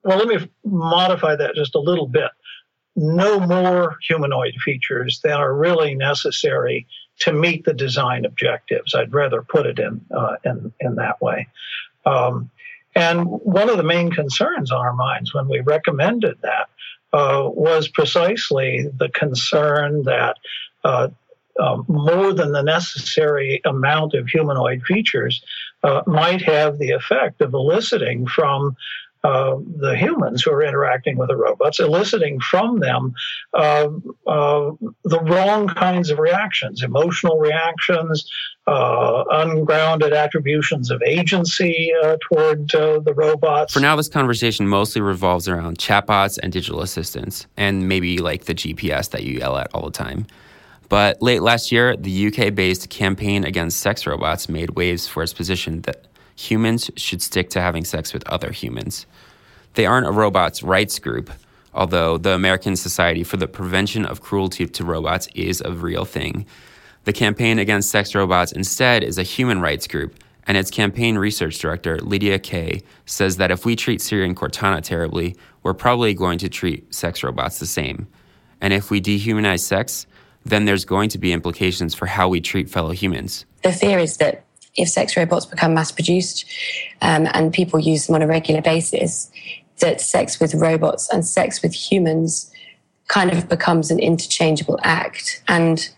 Well, 0.09 0.17
let 0.17 0.27
me 0.27 0.49
modify 0.65 1.35
that 1.35 1.53
just 1.53 1.75
a 1.75 1.79
little 1.79 2.07
bit. 2.07 2.31
No 2.95 3.39
more 3.39 3.97
humanoid 4.07 4.55
features 4.55 5.19
than 5.23 5.33
are 5.33 5.53
really 5.53 5.93
necessary 5.93 6.87
to 7.19 7.31
meet 7.31 7.63
the 7.63 7.75
design 7.75 8.25
objectives. 8.25 8.95
I'd 8.95 9.13
rather 9.13 9.43
put 9.43 9.67
it 9.67 9.77
in 9.77 10.01
uh, 10.09 10.37
in, 10.43 10.73
in 10.79 10.95
that 10.95 11.21
way. 11.21 11.47
Um, 12.07 12.49
and 12.95 13.23
one 13.27 13.69
of 13.69 13.77
the 13.77 13.83
main 13.83 14.09
concerns 14.09 14.71
on 14.71 14.79
our 14.79 14.93
minds 14.93 15.31
when 15.35 15.47
we 15.47 15.59
recommended 15.59 16.39
that 16.41 16.69
uh, 17.13 17.47
was 17.47 17.87
precisely 17.87 18.89
the 18.97 19.09
concern 19.09 20.01
that 20.05 20.37
uh, 20.83 21.09
uh, 21.59 21.83
more 21.87 22.33
than 22.33 22.51
the 22.51 22.63
necessary 22.63 23.61
amount 23.63 24.15
of 24.15 24.27
humanoid 24.27 24.81
features 24.87 25.43
uh, 25.83 26.01
might 26.07 26.41
have 26.41 26.79
the 26.79 26.91
effect 26.91 27.41
of 27.41 27.53
eliciting 27.53 28.25
from 28.25 28.75
uh, 29.23 29.55
the 29.77 29.97
humans 29.97 30.43
who 30.43 30.51
are 30.51 30.63
interacting 30.63 31.17
with 31.17 31.27
the 31.27 31.35
robots, 31.35 31.79
eliciting 31.79 32.39
from 32.39 32.79
them 32.79 33.13
uh, 33.53 33.89
uh, 34.27 34.71
the 35.03 35.19
wrong 35.21 35.67
kinds 35.67 36.09
of 36.09 36.19
reactions, 36.19 36.83
emotional 36.83 37.37
reactions, 37.37 38.29
uh, 38.67 39.23
ungrounded 39.31 40.13
attributions 40.13 40.91
of 40.91 41.01
agency 41.01 41.91
uh, 42.03 42.15
toward 42.21 42.73
uh, 42.75 42.99
the 42.99 43.13
robots. 43.13 43.73
For 43.73 43.79
now, 43.79 43.95
this 43.95 44.07
conversation 44.09 44.67
mostly 44.67 45.01
revolves 45.01 45.47
around 45.47 45.77
chatbots 45.77 46.37
and 46.41 46.53
digital 46.53 46.81
assistants, 46.81 47.47
and 47.57 47.89
maybe 47.89 48.19
like 48.19 48.45
the 48.45 48.55
GPS 48.55 49.09
that 49.11 49.23
you 49.23 49.39
yell 49.39 49.57
at 49.57 49.69
all 49.73 49.85
the 49.85 49.91
time. 49.91 50.27
But 50.87 51.21
late 51.21 51.41
last 51.41 51.71
year, 51.71 51.95
the 51.95 52.27
UK 52.27 52.53
based 52.55 52.89
campaign 52.89 53.43
against 53.43 53.79
sex 53.79 54.07
robots 54.07 54.49
made 54.49 54.71
waves 54.71 55.07
for 55.07 55.21
its 55.23 55.33
position 55.33 55.81
that 55.81 56.07
humans 56.39 56.89
should 56.95 57.21
stick 57.21 57.49
to 57.49 57.61
having 57.61 57.83
sex 57.83 58.13
with 58.13 58.27
other 58.27 58.51
humans. 58.51 59.05
They 59.73 59.85
aren't 59.85 60.07
a 60.07 60.11
robots' 60.11 60.63
rights 60.63 60.97
group, 60.97 61.29
although 61.73 62.17
the 62.17 62.31
American 62.31 62.77
Society 62.77 63.23
for 63.23 63.37
the 63.37 63.47
Prevention 63.47 64.05
of 64.05 64.21
Cruelty 64.21 64.65
to 64.65 64.85
Robots 64.85 65.27
is 65.35 65.61
a 65.61 65.73
real 65.73 66.05
thing. 66.05 66.45
The 67.03 67.13
campaign 67.13 67.59
against 67.59 67.89
sex 67.89 68.15
robots 68.15 68.53
instead 68.53 69.03
is 69.03 69.17
a 69.17 69.23
human 69.23 69.59
rights 69.59 69.85
group, 69.85 70.15
and 70.47 70.57
its 70.57 70.71
campaign 70.71 71.17
research 71.17 71.59
director, 71.59 71.97
Lydia 71.99 72.39
Kay, 72.39 72.81
says 73.05 73.37
that 73.37 73.51
if 73.51 73.65
we 73.65 73.75
treat 73.75 74.01
Siri 74.01 74.25
and 74.25 74.35
Cortana 74.35 74.81
terribly, 74.81 75.35
we're 75.63 75.73
probably 75.73 76.13
going 76.13 76.39
to 76.39 76.49
treat 76.49 76.93
sex 76.95 77.21
robots 77.21 77.59
the 77.59 77.65
same. 77.65 78.07
And 78.61 78.73
if 78.73 78.89
we 78.89 79.01
dehumanize 79.01 79.59
sex, 79.59 80.07
then 80.45 80.65
there's 80.65 80.85
going 80.85 81.09
to 81.09 81.17
be 81.17 81.33
implications 81.33 81.93
for 81.93 82.05
how 82.05 82.29
we 82.29 82.39
treat 82.39 82.69
fellow 82.69 82.91
humans. 82.91 83.45
The 83.61 83.73
fear 83.73 83.99
is 83.99 84.17
that 84.17 84.45
if 84.79 84.89
sex 84.89 85.15
robots 85.17 85.45
become 85.45 85.73
mass 85.73 85.91
produced 85.91 86.45
um, 87.01 87.27
and 87.33 87.53
people 87.53 87.79
use 87.79 88.07
them 88.07 88.15
on 88.15 88.21
a 88.21 88.27
regular 88.27 88.61
basis, 88.61 89.29
that 89.79 90.01
sex 90.01 90.39
with 90.39 90.53
robots 90.55 91.09
and 91.09 91.25
sex 91.25 91.61
with 91.61 91.73
humans 91.73 92.51
kind 93.07 93.31
of 93.31 93.49
becomes 93.49 93.91
an 93.91 93.99
interchangeable 93.99 94.79
act. 94.83 95.41
And 95.47 95.89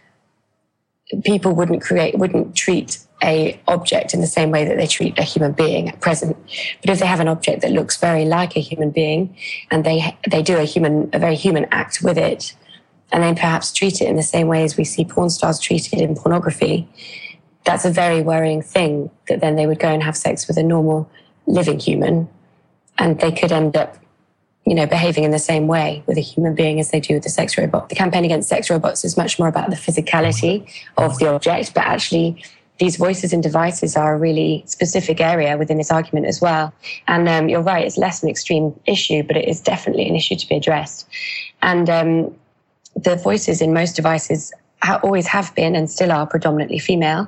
people 1.23 1.53
wouldn't 1.53 1.81
create, 1.81 2.17
wouldn't 2.17 2.55
treat 2.55 2.99
a 3.23 3.59
object 3.67 4.13
in 4.13 4.21
the 4.21 4.27
same 4.27 4.49
way 4.49 4.65
that 4.65 4.77
they 4.77 4.87
treat 4.87 5.17
a 5.19 5.23
human 5.23 5.51
being 5.51 5.89
at 5.89 5.99
present. 5.99 6.35
But 6.81 6.89
if 6.89 6.99
they 6.99 7.05
have 7.05 7.19
an 7.19 7.27
object 7.27 7.61
that 7.61 7.71
looks 7.71 7.97
very 7.97 8.25
like 8.25 8.55
a 8.55 8.59
human 8.59 8.89
being 8.89 9.35
and 9.69 9.83
they 9.83 10.17
they 10.29 10.41
do 10.41 10.57
a 10.57 10.63
human 10.63 11.09
a 11.13 11.19
very 11.19 11.35
human 11.35 11.67
act 11.71 12.01
with 12.01 12.17
it, 12.17 12.55
and 13.11 13.21
then 13.21 13.35
perhaps 13.35 13.71
treat 13.71 14.01
it 14.01 14.07
in 14.07 14.15
the 14.15 14.23
same 14.23 14.47
way 14.47 14.63
as 14.63 14.77
we 14.77 14.83
see 14.83 15.05
porn 15.05 15.29
stars 15.29 15.59
treated 15.59 16.01
in 16.01 16.15
pornography, 16.15 16.87
that's 17.63 17.85
a 17.85 17.91
very 17.91 18.21
worrying 18.21 18.61
thing. 18.61 19.09
That 19.27 19.41
then 19.41 19.55
they 19.55 19.67
would 19.67 19.79
go 19.79 19.89
and 19.89 20.03
have 20.03 20.17
sex 20.17 20.47
with 20.47 20.57
a 20.57 20.63
normal 20.63 21.09
living 21.45 21.79
human, 21.79 22.29
and 22.97 23.19
they 23.19 23.31
could 23.31 23.51
end 23.51 23.75
up 23.75 23.97
you 24.65 24.75
know, 24.75 24.85
behaving 24.85 25.23
in 25.23 25.31
the 25.31 25.39
same 25.39 25.67
way 25.67 26.03
with 26.05 26.17
a 26.17 26.21
human 26.21 26.53
being 26.53 26.79
as 26.79 26.91
they 26.91 26.99
do 26.99 27.15
with 27.15 27.23
the 27.23 27.29
sex 27.29 27.57
robot. 27.57 27.89
The 27.89 27.95
campaign 27.95 28.23
against 28.25 28.47
sex 28.47 28.69
robots 28.69 29.03
is 29.03 29.17
much 29.17 29.39
more 29.39 29.47
about 29.47 29.69
the 29.69 29.75
physicality 29.75 30.69
of 30.97 31.17
the 31.17 31.27
object, 31.33 31.73
but 31.73 31.83
actually 31.83 32.43
these 32.77 32.95
voices 32.95 33.33
and 33.33 33.41
devices 33.41 33.95
are 33.95 34.13
a 34.13 34.17
really 34.17 34.63
specific 34.67 35.19
area 35.19 35.57
within 35.57 35.77
this 35.77 35.91
argument 35.91 36.25
as 36.27 36.41
well. 36.41 36.73
And 37.07 37.27
um, 37.27 37.49
you're 37.49 37.61
right, 37.61 37.85
it's 37.85 37.97
less 37.97 38.21
an 38.23 38.29
extreme 38.29 38.79
issue, 38.85 39.23
but 39.23 39.35
it 39.35 39.47
is 39.47 39.61
definitely 39.61 40.07
an 40.07 40.15
issue 40.15 40.35
to 40.35 40.47
be 40.47 40.55
addressed. 40.55 41.07
And 41.61 41.89
um, 41.89 42.35
the 42.95 43.15
voices 43.15 43.61
in 43.61 43.73
most 43.73 43.95
devices 43.95 44.53
always 45.03 45.27
have 45.27 45.53
been 45.55 45.75
and 45.75 45.89
still 45.89 46.11
are 46.11 46.27
predominantly 46.27 46.79
female. 46.79 47.27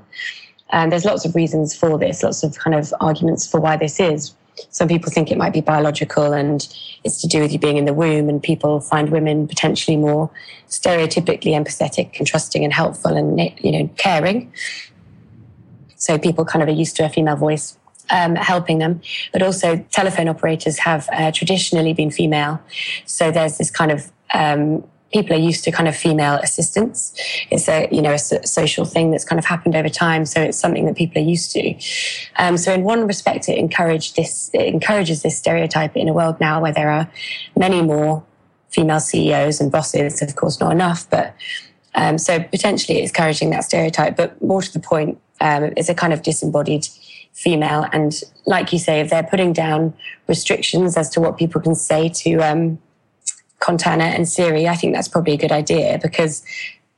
And 0.69 0.91
there's 0.91 1.05
lots 1.05 1.25
of 1.25 1.35
reasons 1.35 1.75
for 1.75 1.97
this, 1.99 2.23
lots 2.23 2.43
of 2.43 2.57
kind 2.57 2.75
of 2.75 2.93
arguments 2.99 3.47
for 3.47 3.59
why 3.59 3.77
this 3.77 3.99
is. 3.99 4.33
Some 4.69 4.87
people 4.87 5.11
think 5.11 5.31
it 5.31 5.37
might 5.37 5.53
be 5.53 5.61
biological 5.61 6.33
and 6.33 6.67
it's 7.03 7.21
to 7.21 7.27
do 7.27 7.41
with 7.41 7.51
you 7.51 7.59
being 7.59 7.77
in 7.77 7.85
the 7.85 7.93
womb, 7.93 8.29
and 8.29 8.41
people 8.41 8.79
find 8.79 9.09
women 9.09 9.47
potentially 9.47 9.97
more 9.97 10.29
stereotypically 10.69 11.53
empathetic 11.53 12.17
and 12.17 12.27
trusting 12.27 12.63
and 12.63 12.73
helpful 12.73 13.15
and 13.15 13.39
you 13.59 13.71
know 13.71 13.89
caring. 13.97 14.51
So 15.95 16.17
people 16.17 16.45
kind 16.45 16.61
of 16.61 16.69
are 16.69 16.73
used 16.73 16.95
to 16.97 17.05
a 17.05 17.09
female 17.09 17.35
voice 17.35 17.77
um, 18.09 18.35
helping 18.35 18.79
them. 18.79 19.01
But 19.31 19.41
also, 19.41 19.77
telephone 19.91 20.27
operators 20.27 20.79
have 20.79 21.07
uh, 21.13 21.31
traditionally 21.31 21.93
been 21.93 22.11
female. 22.11 22.61
So 23.05 23.31
there's 23.31 23.57
this 23.57 23.71
kind 23.71 23.91
of 23.91 24.11
um, 24.33 24.83
people 25.13 25.35
are 25.35 25.39
used 25.39 25.63
to 25.63 25.71
kind 25.71 25.87
of 25.87 25.95
female 25.95 26.35
assistants. 26.35 27.13
It's 27.49 27.69
a 27.69 27.87
you 27.91 28.01
know 28.01 28.13
a 28.13 28.19
so- 28.19 28.41
social 28.43 28.85
thing 28.85 29.11
that's 29.11 29.23
kind 29.23 29.39
of 29.39 29.45
happened 29.45 29.75
over 29.75 29.89
time, 29.89 30.25
so 30.25 30.41
it's 30.41 30.57
something 30.57 30.85
that 30.85 30.95
people 30.97 31.21
are 31.21 31.25
used 31.25 31.51
to. 31.51 31.75
Um, 32.37 32.57
so 32.57 32.73
in 32.73 32.83
one 32.83 33.07
respect, 33.07 33.47
it 33.47 33.57
encouraged 33.57 34.15
this 34.15 34.49
it 34.53 34.65
encourages 34.65 35.21
this 35.21 35.37
stereotype 35.37 35.95
in 35.95 36.09
a 36.09 36.13
world 36.13 36.39
now 36.39 36.61
where 36.61 36.73
there 36.73 36.89
are 36.89 37.09
many 37.55 37.81
more 37.81 38.23
female 38.69 38.99
CEOs 38.99 39.61
and 39.61 39.71
bosses. 39.71 40.21
Of 40.21 40.35
course, 40.35 40.59
not 40.59 40.71
enough, 40.71 41.09
but 41.09 41.35
um, 41.95 42.17
so 42.17 42.41
potentially 42.41 42.99
it's 42.99 43.11
encouraging 43.11 43.51
that 43.51 43.63
stereotype. 43.63 44.17
But 44.17 44.41
more 44.41 44.61
to 44.61 44.73
the 44.73 44.79
point, 44.79 45.19
um, 45.39 45.71
it's 45.77 45.89
a 45.89 45.95
kind 45.95 46.13
of 46.13 46.23
disembodied 46.23 46.87
female. 47.33 47.85
And 47.91 48.19
like 48.45 48.73
you 48.73 48.79
say, 48.79 48.99
if 48.99 49.09
they're 49.09 49.23
putting 49.23 49.53
down 49.53 49.93
restrictions 50.27 50.97
as 50.97 51.09
to 51.11 51.21
what 51.21 51.37
people 51.37 51.61
can 51.61 51.75
say 51.75 52.09
to 52.09 52.39
Cortana 53.63 54.03
and 54.03 54.27
Siri, 54.27 54.67
I 54.67 54.75
think 54.75 54.93
that's 54.93 55.07
probably 55.07 55.33
a 55.33 55.37
good 55.37 55.51
idea 55.51 55.97
because, 56.01 56.43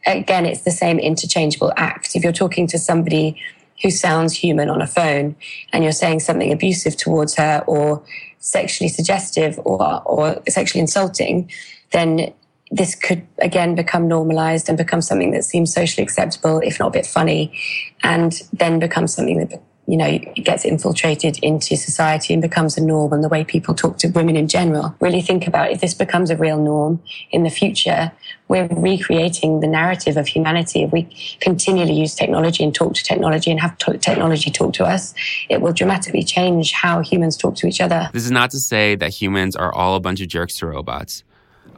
again, 0.08 0.46
it's 0.46 0.62
the 0.62 0.72
same 0.72 0.98
interchangeable 0.98 1.72
act. 1.78 2.16
If 2.16 2.24
you're 2.24 2.34
talking 2.34 2.66
to 2.68 2.80
somebody 2.80 3.40
who 3.82 3.92
sounds 3.92 4.34
human 4.34 4.70
on 4.70 4.82
a 4.82 4.88
phone 4.88 5.36
and 5.72 5.84
you're 5.84 5.94
saying 5.94 6.22
something 6.22 6.52
abusive 6.52 6.98
towards 6.98 7.36
her 7.36 7.64
or 7.68 8.04
sexually 8.40 8.90
suggestive 8.90 9.60
or, 9.64 10.02
or 10.06 10.42
sexually 10.50 10.82
insulting, 10.82 11.52
then 11.92 12.34
this 12.72 12.96
could 12.96 13.26
again 13.40 13.76
become 13.76 14.08
normalized 14.08 14.68
and 14.68 14.78
become 14.78 15.02
something 15.02 15.32
that 15.32 15.44
seems 15.44 15.74
socially 15.74 16.04
acceptable, 16.04 16.60
if 16.60 16.80
not 16.80 16.88
a 16.88 16.92
bit 16.92 17.06
funny, 17.06 17.56
and 18.04 18.42
then 18.54 18.80
become 18.80 19.08
something 19.08 19.38
that 19.38 19.62
you 19.88 19.98
know, 19.98 20.06
it 20.08 20.44
gets 20.44 20.66
infiltrated 20.66 21.38
into 21.44 21.76
society 21.76 22.34
and 22.34 22.42
becomes 22.42 22.78
a 22.78 22.84
norm 22.84 23.14
and 23.14 23.24
the 23.24 23.30
way 23.30 23.44
people 23.44 23.76
talk 23.76 23.98
to 24.00 24.08
women 24.08 24.36
in 24.36 24.48
general. 24.48 24.96
Really 25.00 25.22
think 25.22 25.48
about 25.48 25.72
if 25.72 25.82
this 25.82 25.94
becomes 25.94 26.30
a 26.30 26.38
real 26.38 26.58
norm 26.58 27.02
in 27.32 27.44
the 27.44 27.50
future, 27.50 28.12
we're 28.48 28.68
recreating 28.68 29.60
the 29.60 29.68
narrative 29.68 30.18
of 30.18 30.28
humanity. 30.28 30.84
If 30.84 30.92
we 30.92 31.04
continually 31.40 31.94
use 31.94 32.16
technology 32.16 32.64
and 32.64 32.74
talk 32.74 32.94
to 32.96 33.04
technology 33.04 33.52
and 33.52 33.60
have 33.60 33.78
technology 33.78 34.50
talk 34.50 34.74
to 34.74 34.86
us, 34.86 35.14
it 35.50 35.62
will 35.62 35.74
dramatically 35.74 36.24
change 36.24 36.72
how 36.72 37.02
humans 37.02 37.38
talk 37.38 37.56
to 37.56 37.68
each 37.68 37.82
other. 37.82 38.10
This 38.14 38.26
is 38.26 38.32
not 38.32 38.52
to 38.52 38.60
say 38.60 38.96
that 38.96 39.10
humans 39.10 39.56
are 39.56 39.74
all 39.74 39.96
a 39.96 40.00
bunch 40.00 40.22
of 40.22 40.28
jerks 40.28 40.58
to 40.60 40.68
robots. 40.68 41.24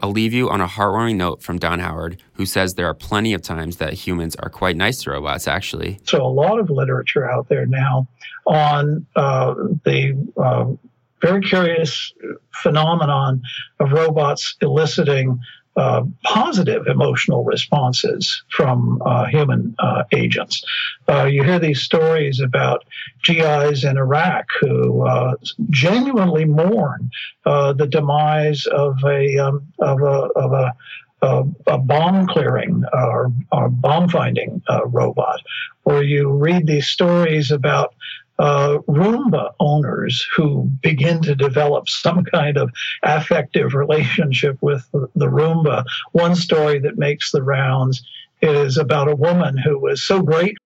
I'll 0.02 0.12
leave 0.12 0.34
you 0.34 0.50
on 0.50 0.62
a 0.62 0.68
heartwarming 0.68 1.16
note 1.16 1.42
from 1.42 1.58
Don 1.60 1.80
Howard, 1.80 2.22
who 2.34 2.46
says 2.46 2.76
there 2.76 2.88
are 2.88 2.94
plenty 2.94 3.34
of 3.34 3.42
times 3.42 3.78
that 3.78 3.94
humans 3.94 4.36
are 4.38 4.50
quite 4.50 4.76
nice 4.76 5.04
to 5.04 5.12
robots, 5.12 5.48
actually. 5.48 6.00
So, 6.04 6.24
a 6.24 6.28
lot 6.28 6.60
of 6.60 6.70
literature 6.70 7.30
out 7.30 7.50
there 7.50 7.66
now 7.66 8.08
on 8.46 9.06
uh, 9.16 9.56
the 9.84 10.28
uh, 10.38 10.66
very 11.22 11.42
curious 11.42 12.14
phenomenon 12.54 13.42
of 13.80 13.92
robots 13.92 14.56
eliciting 14.62 15.40
uh, 15.78 16.04
positive 16.24 16.88
emotional 16.88 17.44
responses 17.44 18.44
from 18.50 19.00
uh, 19.06 19.26
human 19.26 19.76
uh, 19.78 20.04
agents. 20.12 20.64
Uh, 21.08 21.26
you 21.26 21.44
hear 21.44 21.60
these 21.60 21.82
stories 21.82 22.40
about 22.40 22.84
GIs 23.24 23.84
in 23.84 23.98
Iraq 23.98 24.48
who 24.60 25.06
uh, 25.06 25.36
genuinely 25.70 26.46
mourn 26.46 27.12
the 27.46 27.88
demise 27.90 28.66
of 28.66 28.98
a 29.06 29.38
um, 29.38 29.68
of 29.80 30.02
a, 30.02 30.30
of 30.36 30.52
a 30.52 30.74
a, 31.22 31.44
a, 31.66 31.78
bomb 31.80 32.28
clearing 32.28 32.84
or, 32.94 33.32
or 33.52 33.70
bomb 33.70 34.08
finding 34.08 34.62
uh, 34.70 34.86
robot, 34.86 35.42
or 35.84 36.04
you 36.04 36.30
read 36.32 36.68
these 36.68 36.88
stories 36.88 37.50
about 37.50 37.96
uh, 38.40 38.78
Roomba 38.88 39.52
owners 39.60 40.26
who 40.36 40.70
begin 40.82 41.22
to 41.24 41.36
develop 41.36 41.90
some 41.90 42.24
kind 42.24 42.58
of 42.58 42.72
affective 43.04 43.74
relationship 43.74 44.58
with 44.62 44.88
the, 44.92 45.10
the 45.16 45.28
Roomba. 45.28 45.86
One 46.12 46.36
story 46.36 46.80
that 46.80 46.98
makes 46.98 47.32
the 47.32 47.44
rounds 47.44 48.04
is 48.42 48.78
about 48.78 49.10
a 49.10 49.16
woman 49.16 49.58
who 49.58 49.80
was 49.80 50.04
so 50.04 50.22
great. 50.22 50.58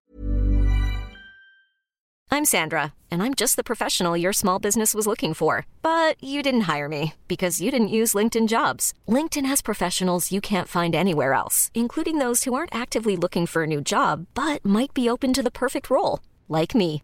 I'm 2.33 2.45
Sandra, 2.45 2.93
and 3.09 3.21
I'm 3.21 3.33
just 3.33 3.57
the 3.57 3.63
professional 3.63 4.15
your 4.15 4.31
small 4.31 4.57
business 4.57 4.95
was 4.95 5.05
looking 5.05 5.33
for. 5.33 5.65
But 5.81 6.15
you 6.23 6.41
didn't 6.41 6.61
hire 6.61 6.87
me 6.87 7.13
because 7.27 7.59
you 7.59 7.71
didn't 7.71 7.97
use 7.99 8.13
LinkedIn 8.13 8.47
jobs. 8.47 8.93
LinkedIn 9.07 9.45
has 9.45 9.61
professionals 9.61 10.31
you 10.31 10.39
can't 10.39 10.69
find 10.69 10.95
anywhere 10.95 11.33
else, 11.33 11.71
including 11.73 12.19
those 12.19 12.45
who 12.45 12.53
aren't 12.53 12.73
actively 12.73 13.17
looking 13.17 13.45
for 13.45 13.63
a 13.63 13.67
new 13.67 13.81
job 13.81 14.27
but 14.33 14.63
might 14.63 14.93
be 14.93 15.09
open 15.09 15.33
to 15.33 15.43
the 15.43 15.51
perfect 15.51 15.89
role, 15.89 16.19
like 16.47 16.73
me. 16.73 17.03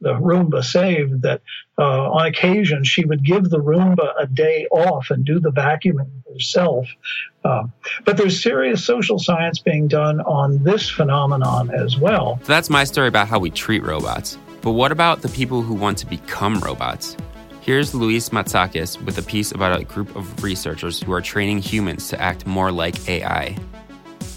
the 0.00 0.14
Roomba 0.14 0.62
saved 0.62 1.22
that 1.22 1.40
uh, 1.78 2.10
on 2.10 2.26
occasion 2.26 2.84
she 2.84 3.04
would 3.04 3.24
give 3.24 3.48
the 3.50 3.58
Roomba 3.58 4.12
a 4.18 4.26
day 4.26 4.66
off 4.70 5.10
and 5.10 5.24
do 5.24 5.40
the 5.40 5.50
vacuuming 5.50 6.10
herself. 6.32 6.86
Uh, 7.44 7.64
but 8.04 8.16
there's 8.16 8.42
serious 8.42 8.84
social 8.84 9.18
science 9.18 9.58
being 9.58 9.88
done 9.88 10.20
on 10.20 10.62
this 10.62 10.88
phenomenon 10.88 11.70
as 11.70 11.98
well. 11.98 12.38
So 12.42 12.52
that's 12.52 12.70
my 12.70 12.84
story 12.84 13.08
about 13.08 13.28
how 13.28 13.38
we 13.38 13.50
treat 13.50 13.82
robots. 13.82 14.38
But 14.62 14.72
what 14.72 14.92
about 14.92 15.22
the 15.22 15.28
people 15.28 15.62
who 15.62 15.74
want 15.74 15.98
to 15.98 16.06
become 16.06 16.60
robots? 16.60 17.16
Here's 17.60 17.94
Louise 17.94 18.28
Matsakis 18.28 19.02
with 19.04 19.16
a 19.18 19.22
piece 19.22 19.52
about 19.52 19.80
a 19.80 19.84
group 19.84 20.14
of 20.16 20.42
researchers 20.42 21.02
who 21.02 21.12
are 21.12 21.22
training 21.22 21.58
humans 21.58 22.08
to 22.08 22.20
act 22.20 22.46
more 22.46 22.70
like 22.70 23.08
AI. 23.08 23.56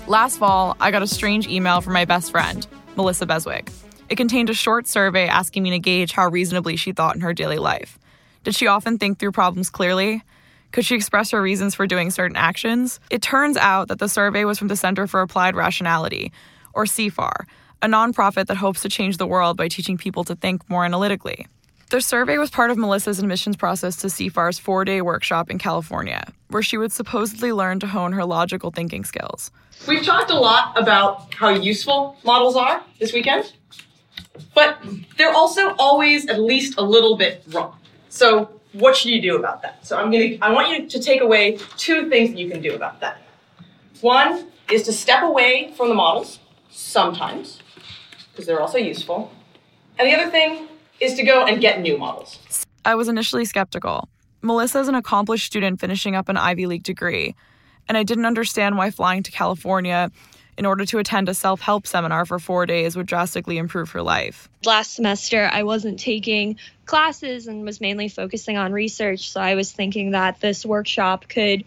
Last 0.07 0.37
fall, 0.37 0.77
I 0.79 0.91
got 0.91 1.01
a 1.01 1.07
strange 1.07 1.47
email 1.47 1.81
from 1.81 1.93
my 1.93 2.05
best 2.05 2.31
friend, 2.31 2.65
Melissa 2.95 3.25
Beswick. 3.25 3.69
It 4.09 4.15
contained 4.15 4.49
a 4.49 4.53
short 4.53 4.87
survey 4.87 5.27
asking 5.27 5.63
me 5.63 5.71
to 5.71 5.79
gauge 5.79 6.13
how 6.13 6.29
reasonably 6.29 6.77
she 6.77 6.93
thought 6.93 7.15
in 7.15 7.21
her 7.21 7.33
daily 7.33 7.57
life. 7.57 7.99
Did 8.43 8.55
she 8.55 8.67
often 8.67 8.97
think 8.97 9.19
through 9.19 9.33
problems 9.33 9.69
clearly? 9.69 10.23
Could 10.71 10.85
she 10.85 10.95
express 10.95 11.31
her 11.31 11.41
reasons 11.41 11.75
for 11.75 11.87
doing 11.87 12.11
certain 12.11 12.37
actions? 12.37 12.99
It 13.09 13.21
turns 13.21 13.57
out 13.57 13.89
that 13.89 13.99
the 13.99 14.07
survey 14.07 14.45
was 14.45 14.57
from 14.57 14.69
the 14.69 14.75
Center 14.75 15.07
for 15.07 15.21
Applied 15.21 15.55
Rationality, 15.55 16.31
or 16.73 16.85
CFAR, 16.85 17.45
a 17.81 17.87
nonprofit 17.87 18.47
that 18.47 18.57
hopes 18.57 18.81
to 18.81 18.89
change 18.89 19.17
the 19.17 19.27
world 19.27 19.57
by 19.57 19.67
teaching 19.67 19.97
people 19.97 20.23
to 20.25 20.35
think 20.35 20.69
more 20.69 20.85
analytically. 20.85 21.47
The 21.89 22.01
survey 22.01 22.37
was 22.37 22.49
part 22.49 22.69
of 22.69 22.77
Melissa's 22.77 23.19
admissions 23.19 23.55
process 23.55 23.95
to 23.97 24.07
CFAR's 24.07 24.59
four 24.59 24.83
day 24.83 25.01
workshop 25.01 25.49
in 25.49 25.57
California, 25.57 26.31
where 26.49 26.63
she 26.63 26.77
would 26.77 26.91
supposedly 26.91 27.53
learn 27.53 27.79
to 27.79 27.87
hone 27.87 28.11
her 28.13 28.25
logical 28.25 28.71
thinking 28.71 29.05
skills. 29.05 29.51
We've 29.87 30.03
talked 30.03 30.29
a 30.29 30.39
lot 30.39 30.77
about 30.77 31.33
how 31.33 31.49
useful 31.49 32.17
models 32.23 32.57
are 32.57 32.83
this 32.99 33.13
weekend. 33.13 33.53
But 34.53 34.79
they're 35.17 35.33
also 35.33 35.75
always 35.75 36.27
at 36.27 36.39
least 36.39 36.77
a 36.77 36.83
little 36.83 37.17
bit 37.17 37.43
wrong. 37.49 37.77
So 38.09 38.49
what 38.73 38.95
should 38.95 39.11
you 39.11 39.21
do 39.21 39.37
about 39.37 39.61
that? 39.61 39.85
So 39.85 39.97
I'm 39.97 40.11
gonna 40.11 40.37
I 40.41 40.51
want 40.51 40.69
you 40.69 40.87
to 40.87 40.99
take 40.99 41.21
away 41.21 41.57
two 41.77 42.09
things 42.09 42.31
that 42.31 42.37
you 42.37 42.49
can 42.49 42.61
do 42.61 42.75
about 42.75 42.99
that. 42.99 43.21
One 44.01 44.47
is 44.71 44.83
to 44.83 44.93
step 44.93 45.23
away 45.23 45.73
from 45.75 45.89
the 45.89 45.95
models 45.95 46.39
sometimes, 46.69 47.59
because 48.31 48.45
they're 48.45 48.61
also 48.61 48.77
useful. 48.77 49.31
And 49.97 50.07
the 50.07 50.13
other 50.13 50.29
thing 50.29 50.67
is 50.99 51.15
to 51.15 51.23
go 51.23 51.45
and 51.45 51.59
get 51.59 51.81
new 51.81 51.97
models. 51.97 52.65
I 52.85 52.95
was 52.95 53.07
initially 53.07 53.45
skeptical. 53.45 54.09
Melissa 54.41 54.79
is 54.79 54.87
an 54.87 54.95
accomplished 54.95 55.45
student 55.45 55.79
finishing 55.79 56.15
up 56.15 56.29
an 56.29 56.37
Ivy 56.37 56.67
League 56.67 56.83
degree, 56.83 57.35
and 57.87 57.97
I 57.97 58.03
didn't 58.03 58.25
understand 58.25 58.77
why 58.77 58.91
flying 58.91 59.23
to 59.23 59.31
California 59.31 60.11
in 60.57 60.65
order 60.65 60.85
to 60.85 60.97
attend 60.97 61.29
a 61.29 61.33
self 61.33 61.61
help 61.61 61.85
seminar 61.87 62.25
for 62.25 62.39
four 62.39 62.65
days 62.65 62.95
would 62.95 63.05
drastically 63.05 63.57
improve 63.57 63.91
her 63.91 64.01
life. 64.01 64.49
Last 64.65 64.95
semester, 64.95 65.47
I 65.51 65.63
wasn't 65.63 65.99
taking 65.99 66.57
classes 66.85 67.47
and 67.47 67.63
was 67.63 67.79
mainly 67.79 68.09
focusing 68.09 68.57
on 68.57 68.71
research. 68.71 69.29
So 69.29 69.39
I 69.39 69.55
was 69.55 69.71
thinking 69.71 70.11
that 70.11 70.39
this 70.39 70.65
workshop 70.65 71.27
could 71.29 71.63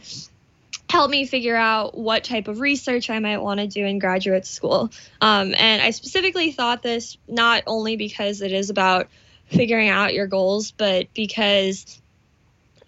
help 0.88 1.08
me 1.10 1.24
figure 1.24 1.54
out 1.54 1.96
what 1.96 2.24
type 2.24 2.48
of 2.48 2.58
research 2.58 3.10
I 3.10 3.20
might 3.20 3.38
want 3.38 3.60
to 3.60 3.68
do 3.68 3.84
in 3.84 4.00
graduate 4.00 4.44
school. 4.44 4.90
Um, 5.20 5.54
and 5.56 5.80
I 5.80 5.90
specifically 5.90 6.50
thought 6.50 6.82
this 6.82 7.16
not 7.28 7.62
only 7.68 7.96
because 7.96 8.42
it 8.42 8.52
is 8.52 8.70
about 8.70 9.08
figuring 9.46 9.88
out 9.88 10.14
your 10.14 10.26
goals, 10.26 10.72
but 10.72 11.12
because 11.14 11.99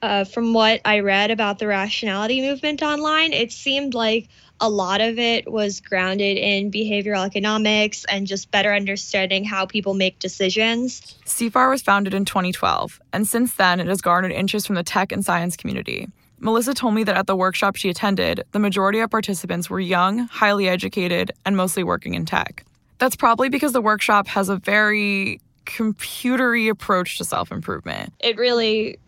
uh, 0.02 0.24
from 0.24 0.52
what 0.52 0.80
I 0.84 1.00
read 1.00 1.30
about 1.30 1.58
the 1.58 1.68
rationality 1.68 2.42
movement 2.42 2.82
online, 2.82 3.32
it 3.32 3.52
seemed 3.52 3.94
like 3.94 4.28
a 4.60 4.68
lot 4.68 5.00
of 5.00 5.18
it 5.18 5.50
was 5.50 5.80
grounded 5.80 6.36
in 6.36 6.70
behavioral 6.70 7.24
economics 7.24 8.04
and 8.08 8.26
just 8.26 8.50
better 8.50 8.72
understanding 8.72 9.44
how 9.44 9.64
people 9.64 9.94
make 9.94 10.18
decisions. 10.18 11.00
CFAR 11.24 11.70
was 11.70 11.82
founded 11.82 12.14
in 12.14 12.24
2012, 12.24 13.00
and 13.12 13.26
since 13.26 13.54
then 13.54 13.80
it 13.80 13.86
has 13.86 14.00
garnered 14.00 14.32
interest 14.32 14.66
from 14.66 14.76
the 14.76 14.82
tech 14.82 15.12
and 15.12 15.24
science 15.24 15.56
community. 15.56 16.08
Melissa 16.38 16.74
told 16.74 16.94
me 16.94 17.04
that 17.04 17.16
at 17.16 17.28
the 17.28 17.36
workshop 17.36 17.76
she 17.76 17.88
attended, 17.88 18.42
the 18.50 18.58
majority 18.58 18.98
of 18.98 19.10
participants 19.10 19.70
were 19.70 19.78
young, 19.78 20.18
highly 20.18 20.68
educated, 20.68 21.30
and 21.46 21.56
mostly 21.56 21.84
working 21.84 22.14
in 22.14 22.26
tech. 22.26 22.64
That's 22.98 23.14
probably 23.14 23.48
because 23.48 23.72
the 23.72 23.80
workshop 23.80 24.26
has 24.28 24.48
a 24.48 24.56
very 24.56 25.40
computery 25.66 26.68
approach 26.68 27.18
to 27.18 27.24
self 27.24 27.52
improvement. 27.52 28.12
It 28.18 28.36
really 28.36 28.98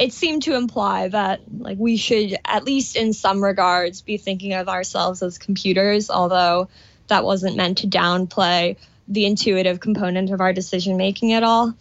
it 0.00 0.14
seemed 0.14 0.44
to 0.44 0.56
imply 0.56 1.08
that 1.08 1.42
like 1.58 1.78
we 1.78 1.98
should 1.98 2.38
at 2.46 2.64
least 2.64 2.96
in 2.96 3.12
some 3.12 3.44
regards 3.44 4.00
be 4.00 4.16
thinking 4.16 4.54
of 4.54 4.68
ourselves 4.68 5.22
as 5.22 5.36
computers 5.36 6.08
although 6.08 6.68
that 7.08 7.22
wasn't 7.22 7.54
meant 7.54 7.78
to 7.78 7.86
downplay 7.86 8.76
the 9.08 9.26
intuitive 9.26 9.78
component 9.78 10.30
of 10.30 10.40
our 10.40 10.52
decision 10.52 10.96
making 10.96 11.32
at 11.32 11.42
all. 11.42 11.74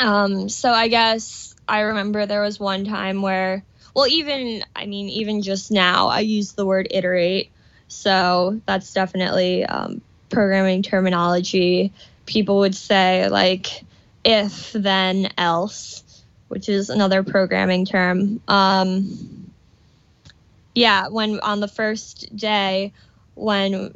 Um, 0.00 0.48
so 0.48 0.70
i 0.70 0.88
guess 0.88 1.54
i 1.68 1.80
remember 1.80 2.24
there 2.24 2.42
was 2.42 2.60
one 2.60 2.84
time 2.84 3.20
where 3.20 3.64
well 3.94 4.06
even 4.06 4.62
i 4.76 4.86
mean 4.86 5.08
even 5.08 5.42
just 5.42 5.70
now 5.70 6.08
i 6.08 6.20
use 6.20 6.52
the 6.52 6.64
word 6.64 6.86
iterate. 6.90 7.50
So 7.88 8.60
that's 8.66 8.92
definitely 8.92 9.64
um, 9.64 10.00
programming 10.30 10.82
terminology. 10.82 11.92
People 12.26 12.60
would 12.60 12.74
say 12.74 13.28
like 13.28 13.84
if 14.24 14.72
then 14.72 15.28
else 15.36 16.03
which 16.54 16.68
is 16.68 16.88
another 16.88 17.24
programming 17.24 17.84
term. 17.84 18.40
Um, 18.46 19.50
yeah, 20.72 21.08
when 21.08 21.40
on 21.40 21.58
the 21.58 21.66
first 21.66 22.34
day, 22.36 22.92
when 23.34 23.92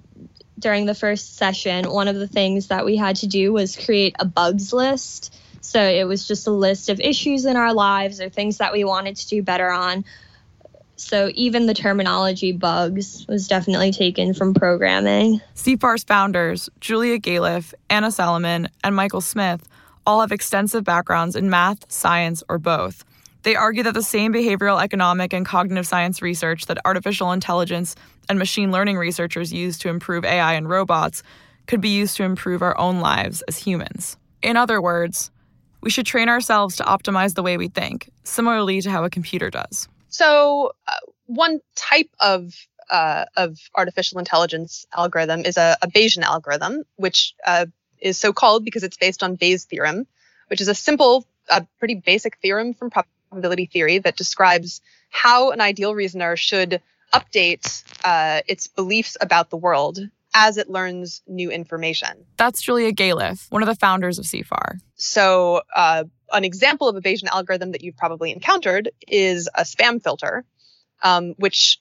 during 0.59 0.85
the 0.85 0.95
first 0.97 1.37
session, 1.37 1.89
one 1.89 2.09
of 2.09 2.17
the 2.17 2.27
things 2.27 2.67
that 2.67 2.85
we 2.85 2.97
had 2.97 3.15
to 3.17 3.29
do 3.29 3.53
was 3.53 3.77
create 3.77 4.17
a 4.19 4.25
bugs 4.25 4.73
list. 4.73 5.33
So 5.61 5.81
it 5.81 6.03
was 6.03 6.27
just 6.27 6.49
a 6.49 6.51
list 6.51 6.89
of 6.89 6.99
issues 6.99 7.45
in 7.45 7.57
our 7.57 7.73
lives 7.73 8.21
or 8.21 8.29
things 8.29 8.59
that 8.59 8.73
we 8.73 8.83
wanted 8.83 9.15
to 9.15 9.29
do 9.29 9.41
better 9.41 9.71
on. 9.71 10.05
So 10.97 11.31
even 11.35 11.67
the 11.67 11.75
terminology 11.75 12.51
bugs 12.51 13.25
was 13.29 13.47
definitely 13.47 13.93
taken 13.93 14.35
from 14.35 14.53
programming. 14.53 15.41
CFAR's 15.55 16.03
founders, 16.03 16.69
Julia 16.81 17.21
Galef, 17.21 17.73
Anna 17.89 18.09
Salamon, 18.09 18.69
and 18.83 18.97
Michael 18.97 19.21
Smith, 19.21 19.69
all 20.09 20.23
have 20.23 20.33
extensive 20.33 20.85
backgrounds 20.85 21.37
in 21.37 21.51
math, 21.51 21.85
science, 21.93 22.43
or 22.49 22.57
both. 22.57 23.05
They 23.43 23.55
argue 23.55 23.83
that 23.83 23.93
the 23.93 24.03
same 24.03 24.33
behavioral 24.33 24.83
economic 24.83 25.35
and 25.35 25.45
cognitive 25.45 25.87
science 25.87 26.23
research 26.23 26.65
that 26.65 26.79
artificial 26.87 27.31
intelligence 27.31 27.95
and 28.31 28.39
machine 28.39 28.73
learning 28.73 28.97
researchers 28.97 29.53
use 29.53 29.77
to 29.81 29.91
improve 29.91 30.25
AI 30.25 30.55
and 30.55 30.67
robots 30.67 31.23
could 31.67 31.83
be 31.83 31.91
used 31.91 32.17
to 32.17 32.23
improve 32.23 32.63
our 32.63 32.77
own 32.79 33.01
lives 33.01 33.43
as 33.49 33.59
humans. 33.59 34.17
In 34.43 34.57
other 34.57 34.81
words, 34.81 35.31
we 35.83 35.91
should 35.91 36.07
train 36.07 36.31
ourselves 36.31 36.77
to 36.77 36.85
optimize 36.85 37.35
the 37.35 37.43
way 37.43 37.59
we 37.59 37.69
think, 37.69 38.09
similarly 38.25 38.81
to 38.81 38.91
how 38.91 39.05
a 39.05 39.11
computer 39.11 39.51
does. 39.51 39.89
So, 40.09 40.73
uh, 40.89 40.93
one 41.27 41.61
type 41.77 42.09
of 42.19 42.55
uh, 42.89 43.27
of 43.37 43.59
artificial 43.77 44.19
intelligence 44.19 44.87
algorithm 44.97 45.41
is 45.45 45.59
a, 45.59 45.77
a 45.83 45.89
Bayesian 45.89 46.23
algorithm, 46.23 46.85
which 46.97 47.35
uh, 47.47 47.67
is 48.01 48.19
so 48.19 48.33
called 48.33 48.65
because 48.65 48.83
it's 48.83 48.97
based 48.97 49.23
on 49.23 49.37
Bayes' 49.37 49.65
theorem, 49.65 50.07
which 50.49 50.61
is 50.61 50.69
a 50.69 50.75
simple, 50.75 51.27
a 51.49 51.67
pretty 51.79 51.95
basic 51.95 52.39
theorem 52.39 52.75
from 52.75 52.91
probability 52.91 53.67
theory 53.67 53.99
that 53.99 54.17
describes 54.17 54.81
how 55.11 55.51
an 55.51 55.61
ideal 55.61 55.95
reasoner 55.95 56.37
should 56.37 56.81
update 57.13 57.83
uh, 58.05 58.43
its 58.47 58.67
beliefs 58.67 59.17
about 59.21 59.51
the 59.51 59.57
world 59.57 59.99
as 60.35 60.59
it 60.59 60.69
learns 60.69 61.23
new 61.27 61.51
information. 61.51 62.27
That's 62.37 62.61
Julia 62.61 62.93
Galef, 62.93 63.51
one 63.51 63.63
of 63.63 63.69
the 63.69 63.75
founders 63.75 64.19
of 64.19 64.27
CFAR. 64.27 64.79
So, 64.97 65.63
uh, 65.75 66.05
an 66.33 66.45
example 66.45 66.89
of 66.89 66.97
a 66.97 67.01
Bayesian 67.01 67.29
algorithm 67.29 67.73
that 67.73 67.83
you've 67.83 67.97
probably 67.97 68.31
encountered 68.31 68.91
is 69.07 69.49
a 69.55 69.63
spam 69.63 70.03
filter, 70.03 70.45
um, 71.03 71.35
which 71.39 71.79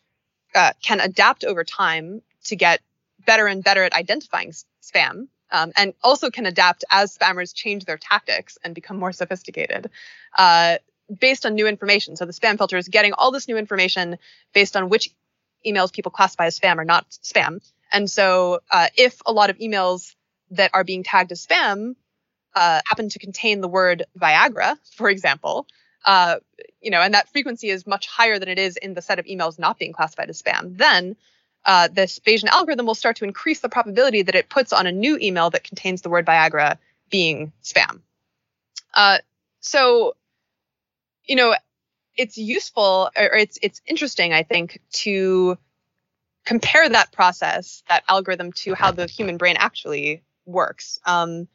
uh, 0.55 0.71
can 0.81 1.01
adapt 1.01 1.43
over 1.43 1.65
time 1.65 2.21
to 2.45 2.55
get 2.55 2.79
better 3.25 3.47
and 3.47 3.63
better 3.63 3.83
at 3.83 3.93
identifying 3.93 4.53
spam 4.81 5.27
um, 5.51 5.71
and 5.75 5.93
also 6.03 6.29
can 6.29 6.45
adapt 6.45 6.83
as 6.89 7.17
spammers 7.17 7.53
change 7.53 7.85
their 7.85 7.97
tactics 7.97 8.57
and 8.63 8.75
become 8.75 8.97
more 8.97 9.11
sophisticated 9.11 9.89
uh, 10.37 10.77
based 11.19 11.45
on 11.45 11.55
new 11.55 11.67
information. 11.67 12.15
So 12.15 12.25
the 12.25 12.33
spam 12.33 12.57
filter 12.57 12.77
is 12.77 12.87
getting 12.87 13.13
all 13.13 13.31
this 13.31 13.47
new 13.47 13.57
information 13.57 14.17
based 14.53 14.75
on 14.75 14.89
which 14.89 15.09
emails 15.65 15.93
people 15.93 16.11
classify 16.11 16.45
as 16.45 16.59
spam 16.59 16.77
or 16.77 16.85
not 16.85 17.09
spam. 17.09 17.59
And 17.91 18.09
so 18.09 18.59
uh, 18.71 18.87
if 18.97 19.21
a 19.25 19.31
lot 19.31 19.49
of 19.49 19.57
emails 19.57 20.13
that 20.51 20.71
are 20.73 20.83
being 20.83 21.03
tagged 21.03 21.31
as 21.31 21.45
spam 21.45 21.95
uh, 22.55 22.81
happen 22.85 23.09
to 23.09 23.19
contain 23.19 23.61
the 23.61 23.67
word 23.67 24.05
Viagra, 24.19 24.77
for 24.95 25.09
example, 25.09 25.67
uh, 26.05 26.37
you 26.81 26.91
know, 26.91 27.01
and 27.01 27.13
that 27.13 27.29
frequency 27.29 27.69
is 27.69 27.85
much 27.85 28.07
higher 28.07 28.39
than 28.39 28.49
it 28.49 28.59
is 28.59 28.77
in 28.77 28.93
the 28.93 29.01
set 29.01 29.19
of 29.19 29.25
emails 29.25 29.59
not 29.59 29.77
being 29.77 29.93
classified 29.93 30.29
as 30.29 30.41
spam, 30.41 30.77
then 30.77 31.15
uh, 31.65 31.87
this 31.91 32.19
Bayesian 32.19 32.47
algorithm 32.47 32.85
will 32.85 32.95
start 32.95 33.17
to 33.17 33.25
increase 33.25 33.59
the 33.59 33.69
probability 33.69 34.21
that 34.21 34.35
it 34.35 34.49
puts 34.49 34.73
on 34.73 34.87
a 34.87 34.91
new 34.91 35.17
email 35.21 35.49
that 35.49 35.63
contains 35.63 36.01
the 36.01 36.09
word 36.09 36.25
Viagra 36.25 36.77
being 37.09 37.51
spam. 37.63 38.01
Uh, 38.93 39.17
so, 39.59 40.15
you 41.25 41.35
know, 41.35 41.55
it's 42.15 42.37
useful 42.37 43.09
or 43.15 43.35
it's 43.35 43.59
it's 43.61 43.81
interesting, 43.85 44.33
I 44.33 44.43
think, 44.43 44.79
to 45.03 45.57
compare 46.45 46.87
that 46.87 47.11
process, 47.11 47.83
that 47.89 48.03
algorithm, 48.07 48.53
to 48.53 48.73
how 48.73 48.91
the 48.91 49.05
human 49.05 49.37
brain 49.37 49.55
actually 49.59 50.23
works. 50.45 50.99
Um, 51.05 51.47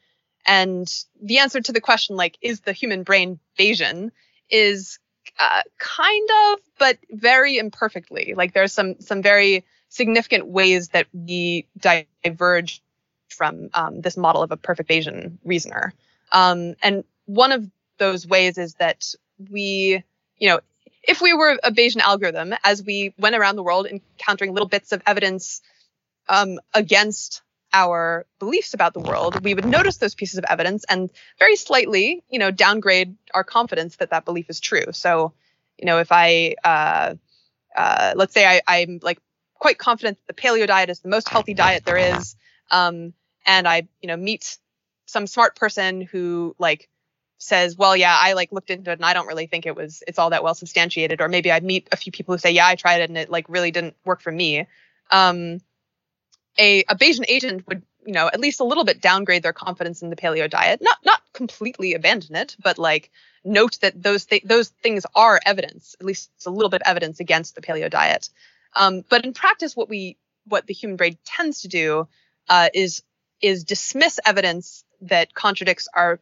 and 0.46 0.92
the 1.22 1.38
answer 1.38 1.60
to 1.60 1.72
the 1.72 1.80
question, 1.80 2.16
like, 2.16 2.36
is 2.42 2.60
the 2.60 2.72
human 2.72 3.02
brain 3.02 3.38
Bayesian, 3.58 4.10
is 4.50 4.98
uh, 5.38 5.62
kind 5.78 6.28
of, 6.46 6.58
but 6.78 6.98
very 7.10 7.56
imperfectly. 7.56 8.34
Like, 8.36 8.52
there's 8.52 8.72
some 8.72 9.00
some 9.00 9.22
very 9.22 9.64
significant 9.92 10.46
ways 10.46 10.88
that 10.88 11.07
we 11.12 11.66
diverge 11.78 12.83
from 13.28 13.68
um, 13.74 14.00
this 14.00 14.16
model 14.16 14.42
of 14.42 14.50
a 14.50 14.57
perfect 14.57 14.88
Bayesian 14.88 15.37
reasoner. 15.44 15.92
Um, 16.33 16.76
and 16.83 17.05
one 17.26 17.52
of 17.52 17.70
those 17.98 18.26
ways 18.26 18.57
is 18.57 18.74
that 18.76 19.14
we, 19.50 20.02
you 20.38 20.48
know, 20.48 20.61
if 21.02 21.20
we 21.20 21.35
were 21.35 21.59
a 21.62 21.70
Bayesian 21.70 22.00
algorithm, 22.00 22.55
as 22.64 22.83
we 22.83 23.12
went 23.18 23.37
around 23.37 23.57
the 23.57 23.62
world 23.62 23.87
encountering 23.87 24.55
little 24.55 24.68
bits 24.68 24.92
of 24.92 25.02
evidence 25.07 25.61
um, 26.26 26.59
against 26.72 27.42
our 27.74 28.24
beliefs 28.38 28.72
about 28.72 28.94
the 28.94 29.00
world, 29.00 29.44
we 29.44 29.52
would 29.52 29.66
notice 29.66 29.98
those 29.98 30.14
pieces 30.14 30.38
of 30.38 30.44
evidence 30.48 30.85
and 30.88 31.11
very 31.38 31.57
slightly, 31.57 32.22
you 32.31 32.38
know, 32.38 32.50
downgrade 32.50 33.14
our 33.35 33.44
confidence 33.44 33.96
that 33.96 34.11
that 34.11 34.24
belief 34.24 34.48
is 34.48 34.59
true. 34.59 34.87
So, 34.92 35.35
you 35.76 35.85
know, 35.85 35.98
if 35.98 36.12
I, 36.12 36.55
uh, 36.64 37.14
uh, 37.76 38.12
let's 38.16 38.33
say 38.33 38.46
I, 38.46 38.62
I'm 38.66 39.00
like 39.02 39.18
quite 39.62 39.79
confident 39.79 40.18
that 40.18 40.37
the 40.37 40.42
paleo 40.42 40.66
diet 40.66 40.90
is 40.90 40.98
the 40.98 41.09
most 41.09 41.29
healthy 41.29 41.55
diet 41.55 41.85
there 41.85 41.96
is. 41.96 42.35
Um, 42.72 43.12
and 43.46 43.68
I, 43.68 43.87
you 44.01 44.09
know, 44.09 44.16
meet 44.16 44.59
some 45.07 45.29
smart 45.29 45.55
person 45.55 46.01
who 46.01 46.57
like 46.59 46.88
says, 47.38 47.77
well, 47.77 47.96
yeah, 47.96 48.18
I 48.20 48.33
like 48.33 48.51
looked 48.51 48.70
into 48.70 48.90
it 48.90 48.94
and 48.94 49.05
I 49.05 49.14
don't 49.14 49.29
really 49.29 49.46
think 49.46 49.64
it 49.64 49.77
was, 49.77 50.03
it's 50.09 50.18
all 50.18 50.31
that 50.31 50.42
well 50.42 50.57
substantiated. 50.57 51.20
Or 51.20 51.29
maybe 51.29 51.53
I 51.53 51.61
meet 51.61 51.88
a 51.92 51.96
few 51.96 52.11
people 52.11 52.35
who 52.35 52.38
say, 52.38 52.51
yeah, 52.51 52.66
I 52.66 52.75
tried 52.75 53.03
it 53.03 53.11
and 53.11 53.16
it 53.16 53.31
like 53.31 53.48
really 53.48 53.70
didn't 53.70 53.94
work 54.05 54.20
for 54.20 54.33
me. 54.33 54.66
Um, 55.12 55.61
a, 56.59 56.81
a 56.88 56.96
Bayesian 56.96 57.25
agent 57.29 57.64
would, 57.68 57.85
you 58.05 58.14
know, 58.14 58.27
at 58.27 58.40
least 58.40 58.59
a 58.59 58.64
little 58.64 58.85
bit 58.85 59.01
downgrade 59.01 59.44
their 59.44 59.53
confidence 59.53 60.03
in 60.03 60.11
the 60.11 60.16
paleo 60.16 60.51
diet. 60.51 60.83
Not, 60.83 60.98
not 61.05 61.20
completely 61.35 61.94
abandon 61.94 62.35
it, 62.35 62.57
but 62.61 62.79
like 62.79 63.12
note 63.44 63.79
that 63.81 64.03
those, 64.03 64.25
th- 64.25 64.42
those 64.42 64.70
things 64.70 65.07
are 65.14 65.38
evidence, 65.46 65.94
at 66.01 66.05
least 66.05 66.31
it's 66.35 66.46
a 66.46 66.51
little 66.51 66.68
bit 66.68 66.83
of 66.83 66.90
evidence 66.90 67.20
against 67.20 67.55
the 67.55 67.62
paleo 67.62 67.88
diet. 67.88 68.29
Um, 68.74 69.04
but 69.08 69.24
in 69.24 69.32
practice, 69.32 69.76
what 69.76 69.88
we 69.88 70.16
what 70.46 70.66
the 70.66 70.74
human 70.74 70.96
brain 70.96 71.18
tends 71.24 71.62
to 71.62 71.68
do 71.68 72.08
uh, 72.48 72.68
is 72.74 73.02
is 73.40 73.64
dismiss 73.64 74.18
evidence 74.24 74.85
that 75.02 75.35
contradicts 75.35 75.88
our 75.94 76.20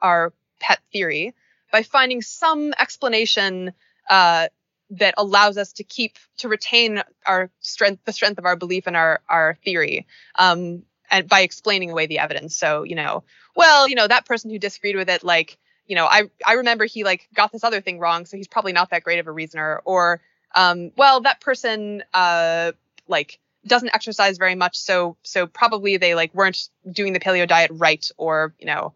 our 0.00 0.32
pet 0.60 0.80
theory 0.92 1.34
by 1.70 1.82
finding 1.82 2.22
some 2.22 2.72
explanation 2.78 3.72
uh, 4.10 4.48
that 4.90 5.14
allows 5.16 5.56
us 5.56 5.72
to 5.74 5.84
keep 5.84 6.16
to 6.38 6.48
retain 6.48 7.02
our 7.26 7.50
strength 7.60 8.04
the 8.04 8.12
strength 8.12 8.38
of 8.38 8.46
our 8.46 8.56
belief 8.56 8.86
in 8.86 8.96
our 8.96 9.20
our 9.28 9.58
theory 9.64 10.06
um, 10.38 10.82
and 11.10 11.28
by 11.28 11.40
explaining 11.40 11.90
away 11.90 12.06
the 12.06 12.18
evidence. 12.18 12.56
So 12.56 12.82
you 12.84 12.94
know 12.94 13.24
well 13.56 13.88
you 13.88 13.94
know 13.94 14.06
that 14.06 14.26
person 14.26 14.50
who 14.50 14.58
disagreed 14.58 14.96
with 14.96 15.08
it 15.08 15.24
like 15.24 15.58
you 15.86 15.96
know 15.96 16.06
i 16.06 16.22
i 16.46 16.54
remember 16.54 16.84
he 16.84 17.04
like 17.04 17.28
got 17.34 17.52
this 17.52 17.64
other 17.64 17.80
thing 17.80 17.98
wrong 17.98 18.24
so 18.24 18.36
he's 18.36 18.48
probably 18.48 18.72
not 18.72 18.90
that 18.90 19.02
great 19.02 19.18
of 19.18 19.26
a 19.26 19.32
reasoner 19.32 19.80
or 19.84 20.20
um, 20.54 20.92
well, 20.96 21.20
that 21.22 21.40
person 21.40 22.02
uh, 22.14 22.72
like 23.08 23.38
doesn't 23.66 23.94
exercise 23.94 24.38
very 24.38 24.54
much, 24.54 24.76
so 24.76 25.16
so 25.22 25.46
probably 25.46 25.96
they 25.96 26.14
like 26.14 26.34
weren't 26.34 26.68
doing 26.90 27.12
the 27.12 27.20
paleo 27.20 27.46
diet 27.46 27.70
right, 27.74 28.08
or 28.16 28.54
you 28.58 28.66
know, 28.66 28.94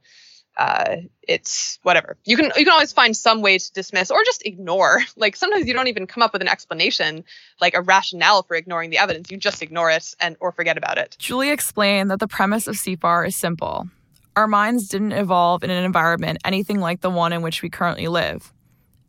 uh, 0.57 0.97
it's 1.23 1.79
whatever. 1.83 2.17
You 2.25 2.37
can 2.37 2.47
you 2.57 2.65
can 2.65 2.73
always 2.73 2.93
find 2.93 3.17
some 3.17 3.43
way 3.43 3.59
to 3.59 3.73
dismiss 3.73 4.11
or 4.11 4.23
just 4.25 4.45
ignore. 4.47 5.03
Like 5.19 5.35
sometimes 5.35 5.67
you 5.67 5.73
don't 5.73 5.89
even 5.89 6.07
come 6.07 6.23
up 6.23 6.33
with 6.33 6.43
an 6.43 6.49
explanation, 6.49 7.25
like 7.61 7.75
a 7.75 7.81
rationale 7.81 8.43
for 8.43 8.55
ignoring 8.55 8.91
the 8.91 8.99
evidence. 8.99 9.31
You 9.31 9.39
just 9.39 9.63
ignore 9.63 9.91
it 9.91 10.15
and 10.21 10.37
or 10.41 10.53
forget 10.53 10.77
about 10.77 10.99
it. 10.99 11.17
Julie 11.19 11.51
explained 11.51 12.11
that 12.11 12.21
the 12.21 12.29
premise 12.29 12.67
of 12.67 12.77
CFAR 12.77 13.27
is 13.27 13.35
simple. 13.35 13.89
Our 14.37 14.47
minds 14.47 14.89
didn't 14.89 15.13
evolve 15.13 15.65
in 15.65 15.71
an 15.71 15.83
environment 15.85 16.39
anything 16.45 16.81
like 16.81 17.01
the 17.01 17.11
one 17.11 17.33
in 17.33 17.41
which 17.41 17.63
we 17.63 17.71
currently 17.71 18.09
live. 18.09 18.53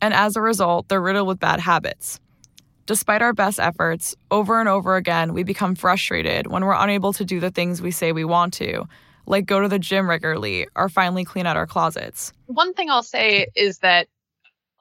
And 0.00 0.14
as 0.14 0.36
a 0.36 0.40
result, 0.40 0.88
they're 0.88 1.00
riddled 1.00 1.28
with 1.28 1.40
bad 1.40 1.60
habits. 1.60 2.20
Despite 2.88 3.20
our 3.20 3.34
best 3.34 3.60
efforts, 3.60 4.16
over 4.30 4.58
and 4.60 4.66
over 4.66 4.96
again, 4.96 5.34
we 5.34 5.42
become 5.42 5.74
frustrated 5.74 6.46
when 6.46 6.64
we're 6.64 6.72
unable 6.72 7.12
to 7.12 7.22
do 7.22 7.38
the 7.38 7.50
things 7.50 7.82
we 7.82 7.90
say 7.90 8.12
we 8.12 8.24
want 8.24 8.54
to, 8.54 8.88
like 9.26 9.44
go 9.44 9.60
to 9.60 9.68
the 9.68 9.78
gym 9.78 10.08
regularly 10.08 10.66
or 10.74 10.88
finally 10.88 11.22
clean 11.22 11.44
out 11.44 11.54
our 11.54 11.66
closets. 11.66 12.32
One 12.46 12.72
thing 12.72 12.88
I'll 12.88 13.02
say 13.02 13.48
is 13.54 13.80
that 13.80 14.08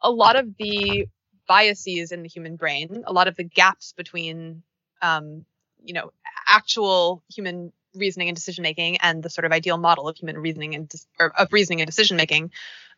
a 0.01 0.09
lot 0.09 0.37
of 0.37 0.55
the 0.57 1.05
biases 1.49 2.13
in 2.13 2.21
the 2.23 2.29
human 2.29 2.55
brain, 2.55 3.03
a 3.05 3.11
lot 3.11 3.27
of 3.27 3.35
the 3.35 3.43
gaps 3.43 3.91
between, 3.91 4.63
um, 5.01 5.43
you 5.83 5.91
know, 5.91 6.13
actual 6.47 7.23
human 7.29 7.73
reasoning 7.97 8.29
and 8.29 8.35
decision 8.35 8.61
making 8.61 8.97
and 8.97 9.23
the 9.23 9.29
sort 9.29 9.45
of 9.45 9.51
ideal 9.51 9.77
model 9.77 10.07
of 10.07 10.17
human 10.17 10.37
reasoning 10.37 10.75
and 10.75 10.91
or 11.19 11.31
of 11.37 11.51
reasoning 11.51 11.81
and 11.81 11.87
decision 11.87 12.17
making 12.17 12.51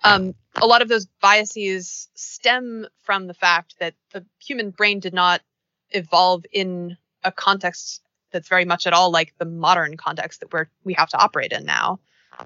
um, 0.03 0.33
a 0.55 0.65
lot 0.65 0.81
of 0.81 0.87
those 0.87 1.07
biases 1.21 2.07
stem 2.13 2.87
from 3.03 3.27
the 3.27 3.33
fact 3.33 3.75
that 3.79 3.95
the 4.11 4.25
human 4.39 4.71
brain 4.71 4.99
did 4.99 5.13
not 5.13 5.41
evolve 5.91 6.45
in 6.51 6.97
a 7.23 7.31
context 7.31 8.01
that's 8.31 8.47
very 8.47 8.65
much 8.65 8.87
at 8.87 8.93
all 8.93 9.11
like 9.11 9.33
the 9.37 9.45
modern 9.45 9.97
context 9.97 10.39
that 10.39 10.53
we're 10.53 10.67
we 10.83 10.93
have 10.93 11.09
to 11.09 11.17
operate 11.17 11.51
in 11.51 11.65
now. 11.65 11.99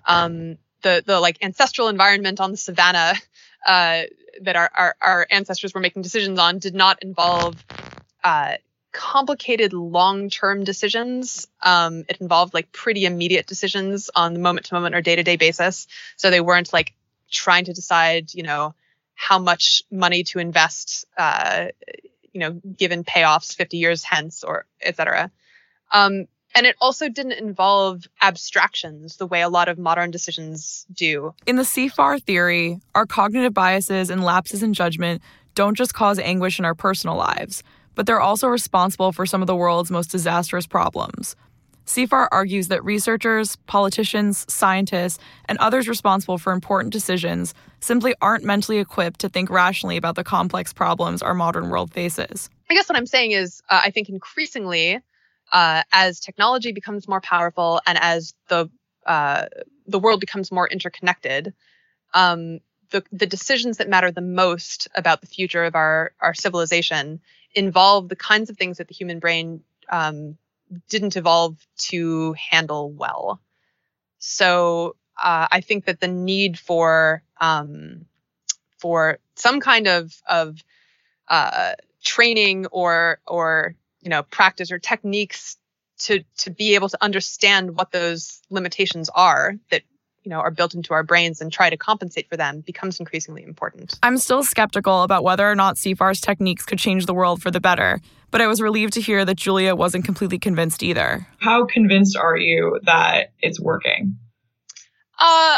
Um, 0.07 0.57
the 0.81 1.03
the 1.05 1.19
like 1.19 1.37
ancestral 1.43 1.89
environment 1.89 2.39
on 2.39 2.51
the 2.51 2.57
savannah 2.57 3.13
uh, 3.67 4.03
that 4.41 4.55
our, 4.55 4.71
our, 4.73 4.95
our 5.01 5.27
ancestors 5.29 5.73
were 5.73 5.81
making 5.81 6.01
decisions 6.01 6.39
on 6.39 6.57
did 6.57 6.73
not 6.73 7.03
involve 7.03 7.63
uh, 8.23 8.55
complicated 8.93 9.73
long-term 9.73 10.63
decisions. 10.63 11.47
Um, 11.61 12.05
it 12.07 12.17
involved 12.21 12.53
like 12.53 12.71
pretty 12.71 13.05
immediate 13.05 13.47
decisions 13.47 14.09
on 14.15 14.33
the 14.33 14.39
moment-to-moment 14.39 14.95
or 14.95 15.01
day-to-day 15.01 15.35
basis. 15.35 15.87
So 16.15 16.29
they 16.29 16.41
weren't 16.41 16.71
like 16.71 16.93
trying 17.29 17.65
to 17.65 17.73
decide, 17.73 18.33
you 18.33 18.43
know, 18.43 18.75
how 19.15 19.39
much 19.39 19.83
money 19.91 20.23
to 20.23 20.39
invest, 20.39 21.05
uh, 21.17 21.67
you 22.31 22.39
know, 22.39 22.51
given 22.51 23.03
payoffs 23.03 23.55
50 23.55 23.77
years 23.77 24.03
hence 24.03 24.43
or 24.43 24.65
et 24.81 24.95
cetera. 24.95 25.31
Um, 25.91 26.27
and 26.55 26.67
it 26.67 26.75
also 26.79 27.09
didn't 27.09 27.33
involve 27.33 28.03
abstractions 28.21 29.17
the 29.17 29.25
way 29.25 29.41
a 29.41 29.49
lot 29.49 29.69
of 29.69 29.79
modern 29.79 30.11
decisions 30.11 30.85
do. 30.93 31.33
In 31.47 31.55
the 31.55 31.63
CFAR 31.63 32.21
theory, 32.21 32.79
our 32.93 33.07
cognitive 33.07 33.55
biases 33.55 34.11
and 34.11 34.23
lapses 34.23 34.61
in 34.61 34.73
judgment 34.73 35.21
don't 35.55 35.75
just 35.75 35.93
cause 35.95 36.19
anguish 36.19 36.59
in 36.59 36.65
our 36.65 36.75
personal 36.75 37.15
lives 37.15 37.63
but 37.95 38.05
they're 38.05 38.21
also 38.21 38.47
responsible 38.47 39.11
for 39.11 39.25
some 39.25 39.41
of 39.41 39.47
the 39.47 39.55
world's 39.55 39.91
most 39.91 40.11
disastrous 40.11 40.65
problems. 40.65 41.35
CFAR 41.85 42.29
argues 42.31 42.69
that 42.69 42.83
researchers, 42.83 43.57
politicians, 43.67 44.45
scientists, 44.51 45.19
and 45.45 45.57
others 45.57 45.87
responsible 45.87 46.37
for 46.37 46.53
important 46.53 46.93
decisions 46.93 47.53
simply 47.81 48.15
aren't 48.21 48.45
mentally 48.45 48.77
equipped 48.77 49.19
to 49.19 49.29
think 49.29 49.49
rationally 49.49 49.97
about 49.97 50.15
the 50.15 50.23
complex 50.23 50.71
problems 50.71 51.21
our 51.21 51.33
modern 51.33 51.69
world 51.69 51.91
faces. 51.91 52.49
I 52.69 52.73
guess 52.73 52.87
what 52.87 52.97
I'm 52.97 53.05
saying 53.05 53.31
is, 53.31 53.61
uh, 53.69 53.81
I 53.83 53.91
think 53.91 54.07
increasingly, 54.07 55.01
uh, 55.51 55.83
as 55.91 56.19
technology 56.21 56.71
becomes 56.71 57.07
more 57.07 57.21
powerful 57.21 57.81
and 57.85 57.97
as 58.01 58.33
the 58.47 58.69
uh, 59.05 59.47
the 59.85 59.99
world 59.99 60.21
becomes 60.21 60.49
more 60.49 60.67
interconnected, 60.67 61.53
um, 62.13 62.59
the 62.91 63.03
the 63.11 63.27
decisions 63.27 63.77
that 63.77 63.89
matter 63.89 64.11
the 64.11 64.21
most 64.21 64.87
about 64.95 65.19
the 65.19 65.27
future 65.27 65.65
of 65.65 65.75
our 65.75 66.13
our 66.21 66.33
civilization 66.33 67.19
involve 67.55 68.09
the 68.09 68.15
kinds 68.15 68.49
of 68.49 68.57
things 68.57 68.77
that 68.77 68.87
the 68.87 68.93
human 68.93 69.19
brain 69.19 69.63
um, 69.89 70.37
didn't 70.89 71.15
evolve 71.15 71.57
to 71.77 72.33
handle 72.33 72.91
well. 72.91 73.41
So 74.19 74.95
uh, 75.21 75.47
I 75.51 75.61
think 75.61 75.85
that 75.85 75.99
the 75.99 76.07
need 76.07 76.57
for 76.57 77.23
um, 77.39 78.05
for 78.77 79.19
some 79.35 79.59
kind 79.59 79.87
of 79.87 80.13
of 80.27 80.63
uh, 81.27 81.73
training 82.03 82.67
or 82.67 83.19
or 83.27 83.75
you 84.01 84.09
know 84.09 84.23
practice 84.23 84.71
or 84.71 84.79
techniques 84.79 85.57
to 85.99 86.23
to 86.37 86.51
be 86.51 86.75
able 86.75 86.89
to 86.89 87.03
understand 87.03 87.75
what 87.77 87.91
those 87.91 88.41
limitations 88.49 89.09
are 89.09 89.55
that 89.69 89.83
you 90.23 90.29
know 90.29 90.39
are 90.39 90.51
built 90.51 90.73
into 90.73 90.93
our 90.93 91.03
brains 91.03 91.41
and 91.41 91.51
try 91.51 91.69
to 91.69 91.77
compensate 91.77 92.29
for 92.29 92.37
them 92.37 92.61
becomes 92.61 92.99
increasingly 92.99 93.43
important. 93.43 93.97
I'm 94.03 94.17
still 94.17 94.43
skeptical 94.43 95.03
about 95.03 95.23
whether 95.23 95.49
or 95.49 95.55
not 95.55 95.75
CFAR's 95.75 96.21
techniques 96.21 96.65
could 96.65 96.79
change 96.79 97.05
the 97.05 97.13
world 97.13 97.41
for 97.41 97.51
the 97.51 97.59
better, 97.59 98.01
but 98.31 98.41
I 98.41 98.47
was 98.47 98.61
relieved 98.61 98.93
to 98.93 99.01
hear 99.01 99.25
that 99.25 99.35
Julia 99.35 99.75
wasn't 99.75 100.05
completely 100.05 100.39
convinced 100.39 100.83
either. 100.83 101.27
How 101.39 101.65
convinced 101.65 102.17
are 102.17 102.37
you 102.37 102.79
that 102.85 103.31
it's 103.41 103.59
working? 103.59 104.17
Uh 105.19 105.57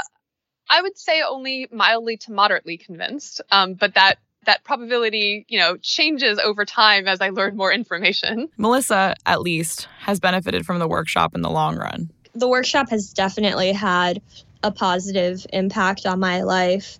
I 0.69 0.81
would 0.81 0.97
say 0.97 1.21
only 1.21 1.67
mildly 1.71 2.17
to 2.17 2.31
moderately 2.31 2.77
convinced, 2.77 3.41
um, 3.51 3.75
but 3.75 3.93
that 3.93 4.17
that 4.45 4.63
probability, 4.63 5.45
you 5.49 5.59
know, 5.59 5.75
changes 5.77 6.37
over 6.39 6.65
time 6.65 7.07
as 7.07 7.19
I 7.19 7.29
learn 7.29 7.55
more 7.55 7.71
information. 7.71 8.47
Melissa, 8.57 9.15
at 9.25 9.41
least, 9.41 9.87
has 9.99 10.19
benefited 10.19 10.65
from 10.65 10.79
the 10.79 10.87
workshop 10.87 11.33
in 11.33 11.41
the 11.41 11.49
long 11.49 11.77
run. 11.77 12.11
The 12.33 12.47
workshop 12.47 12.89
has 12.89 13.11
definitely 13.11 13.71
had 13.71 14.21
a 14.65 14.71
positive 14.71 15.45
impact 15.53 16.07
on 16.07 16.19
my 16.19 16.41
life. 16.41 16.97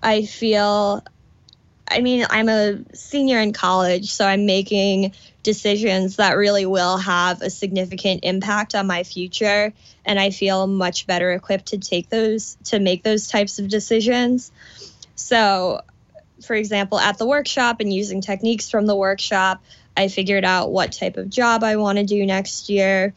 I 0.00 0.22
feel, 0.22 1.02
I 1.88 2.00
mean, 2.00 2.24
I'm 2.30 2.48
a 2.48 2.78
senior 2.94 3.40
in 3.40 3.52
college, 3.52 4.12
so 4.12 4.24
I'm 4.24 4.46
making 4.46 5.12
decisions 5.42 6.16
that 6.16 6.36
really 6.36 6.66
will 6.66 6.98
have 6.98 7.42
a 7.42 7.50
significant 7.50 8.20
impact 8.22 8.76
on 8.76 8.86
my 8.86 9.02
future. 9.02 9.72
And 10.04 10.20
I 10.20 10.30
feel 10.30 10.68
much 10.68 11.08
better 11.08 11.32
equipped 11.32 11.66
to 11.66 11.78
take 11.78 12.08
those, 12.08 12.56
to 12.66 12.78
make 12.78 13.02
those 13.02 13.26
types 13.26 13.58
of 13.58 13.66
decisions. 13.66 14.52
So, 15.16 15.80
for 16.44 16.54
example, 16.54 17.00
at 17.00 17.18
the 17.18 17.26
workshop 17.26 17.80
and 17.80 17.92
using 17.92 18.20
techniques 18.20 18.70
from 18.70 18.86
the 18.86 18.96
workshop, 18.96 19.62
I 19.96 20.06
figured 20.06 20.44
out 20.44 20.70
what 20.70 20.92
type 20.92 21.16
of 21.16 21.28
job 21.28 21.64
I 21.64 21.74
want 21.76 21.98
to 21.98 22.04
do 22.04 22.24
next 22.24 22.70
year 22.70 23.14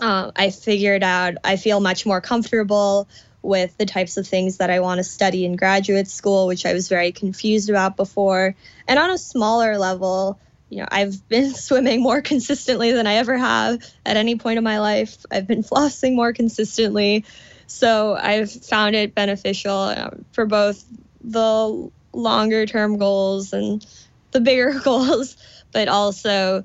uh, 0.00 0.30
I 0.34 0.50
figured 0.50 1.02
out 1.02 1.34
I 1.44 1.56
feel 1.56 1.80
much 1.80 2.06
more 2.06 2.20
comfortable 2.20 3.08
with 3.42 3.76
the 3.78 3.86
types 3.86 4.16
of 4.16 4.26
things 4.26 4.58
that 4.58 4.70
I 4.70 4.80
want 4.80 4.98
to 4.98 5.04
study 5.04 5.44
in 5.44 5.56
graduate 5.56 6.08
school, 6.08 6.46
which 6.46 6.66
I 6.66 6.72
was 6.72 6.88
very 6.88 7.12
confused 7.12 7.70
about 7.70 7.96
before. 7.96 8.54
And 8.86 8.98
on 8.98 9.10
a 9.10 9.18
smaller 9.18 9.78
level, 9.78 10.38
you 10.68 10.78
know, 10.78 10.86
I've 10.90 11.26
been 11.28 11.54
swimming 11.54 12.02
more 12.02 12.20
consistently 12.20 12.92
than 12.92 13.06
I 13.06 13.14
ever 13.14 13.36
have 13.36 13.82
at 14.04 14.16
any 14.16 14.36
point 14.36 14.58
in 14.58 14.64
my 14.64 14.80
life. 14.80 15.24
I've 15.30 15.46
been 15.46 15.62
flossing 15.62 16.14
more 16.14 16.32
consistently. 16.32 17.24
So 17.66 18.14
I've 18.14 18.50
found 18.50 18.96
it 18.96 19.14
beneficial 19.14 19.76
uh, 19.76 20.10
for 20.32 20.44
both 20.44 20.84
the 21.22 21.90
longer 22.12 22.66
term 22.66 22.98
goals 22.98 23.52
and 23.52 23.86
the 24.32 24.40
bigger 24.40 24.78
goals, 24.84 25.36
but 25.72 25.88
also 25.88 26.64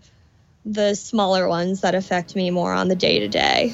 the 0.65 0.95
smaller 0.95 1.47
ones 1.47 1.81
that 1.81 1.95
affect 1.95 2.35
me 2.35 2.49
more 2.49 2.73
on 2.73 2.87
the 2.87 2.95
day 2.95 3.19
to 3.19 3.27
day. 3.27 3.73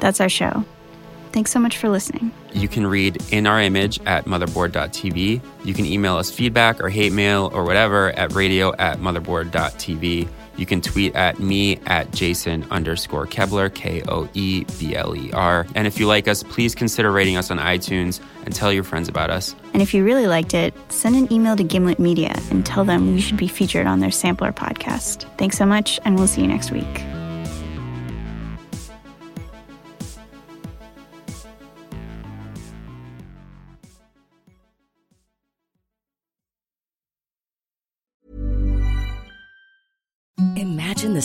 That's 0.00 0.20
our 0.20 0.28
show. 0.28 0.64
Thanks 1.32 1.50
so 1.50 1.58
much 1.58 1.76
for 1.76 1.88
listening. 1.88 2.32
You 2.52 2.68
can 2.68 2.86
read 2.86 3.22
In 3.30 3.46
Our 3.46 3.60
Image 3.60 4.00
at 4.06 4.24
motherboard.tv. 4.24 5.42
You 5.64 5.74
can 5.74 5.84
email 5.84 6.16
us 6.16 6.30
feedback 6.30 6.80
or 6.80 6.88
hate 6.88 7.12
mail 7.12 7.50
or 7.52 7.64
whatever 7.64 8.12
at 8.12 8.32
radio 8.32 8.74
at 8.76 8.98
motherboard.tv. 8.98 10.28
You 10.58 10.66
can 10.66 10.82
tweet 10.82 11.14
at 11.14 11.38
me 11.38 11.78
at 11.86 12.10
Jason 12.12 12.66
underscore 12.70 13.26
Koebler, 13.26 13.72
K 13.72 14.02
O 14.08 14.28
E 14.34 14.64
B 14.78 14.94
L 14.94 15.16
E 15.16 15.30
R. 15.32 15.66
And 15.74 15.86
if 15.86 15.98
you 15.98 16.06
like 16.06 16.28
us, 16.28 16.42
please 16.42 16.74
consider 16.74 17.10
rating 17.10 17.36
us 17.36 17.50
on 17.50 17.58
iTunes 17.58 18.20
and 18.44 18.54
tell 18.54 18.72
your 18.72 18.84
friends 18.84 19.08
about 19.08 19.30
us. 19.30 19.54
And 19.72 19.80
if 19.80 19.94
you 19.94 20.04
really 20.04 20.26
liked 20.26 20.54
it, 20.54 20.74
send 20.90 21.16
an 21.16 21.32
email 21.32 21.56
to 21.56 21.64
Gimlet 21.64 21.98
Media 21.98 22.34
and 22.50 22.66
tell 22.66 22.84
them 22.84 23.14
we 23.14 23.20
should 23.20 23.36
be 23.36 23.48
featured 23.48 23.86
on 23.86 24.00
their 24.00 24.10
sampler 24.10 24.52
podcast. 24.52 25.24
Thanks 25.38 25.56
so 25.56 25.64
much, 25.64 26.00
and 26.04 26.18
we'll 26.18 26.26
see 26.26 26.42
you 26.42 26.48
next 26.48 26.72
week. 26.72 27.04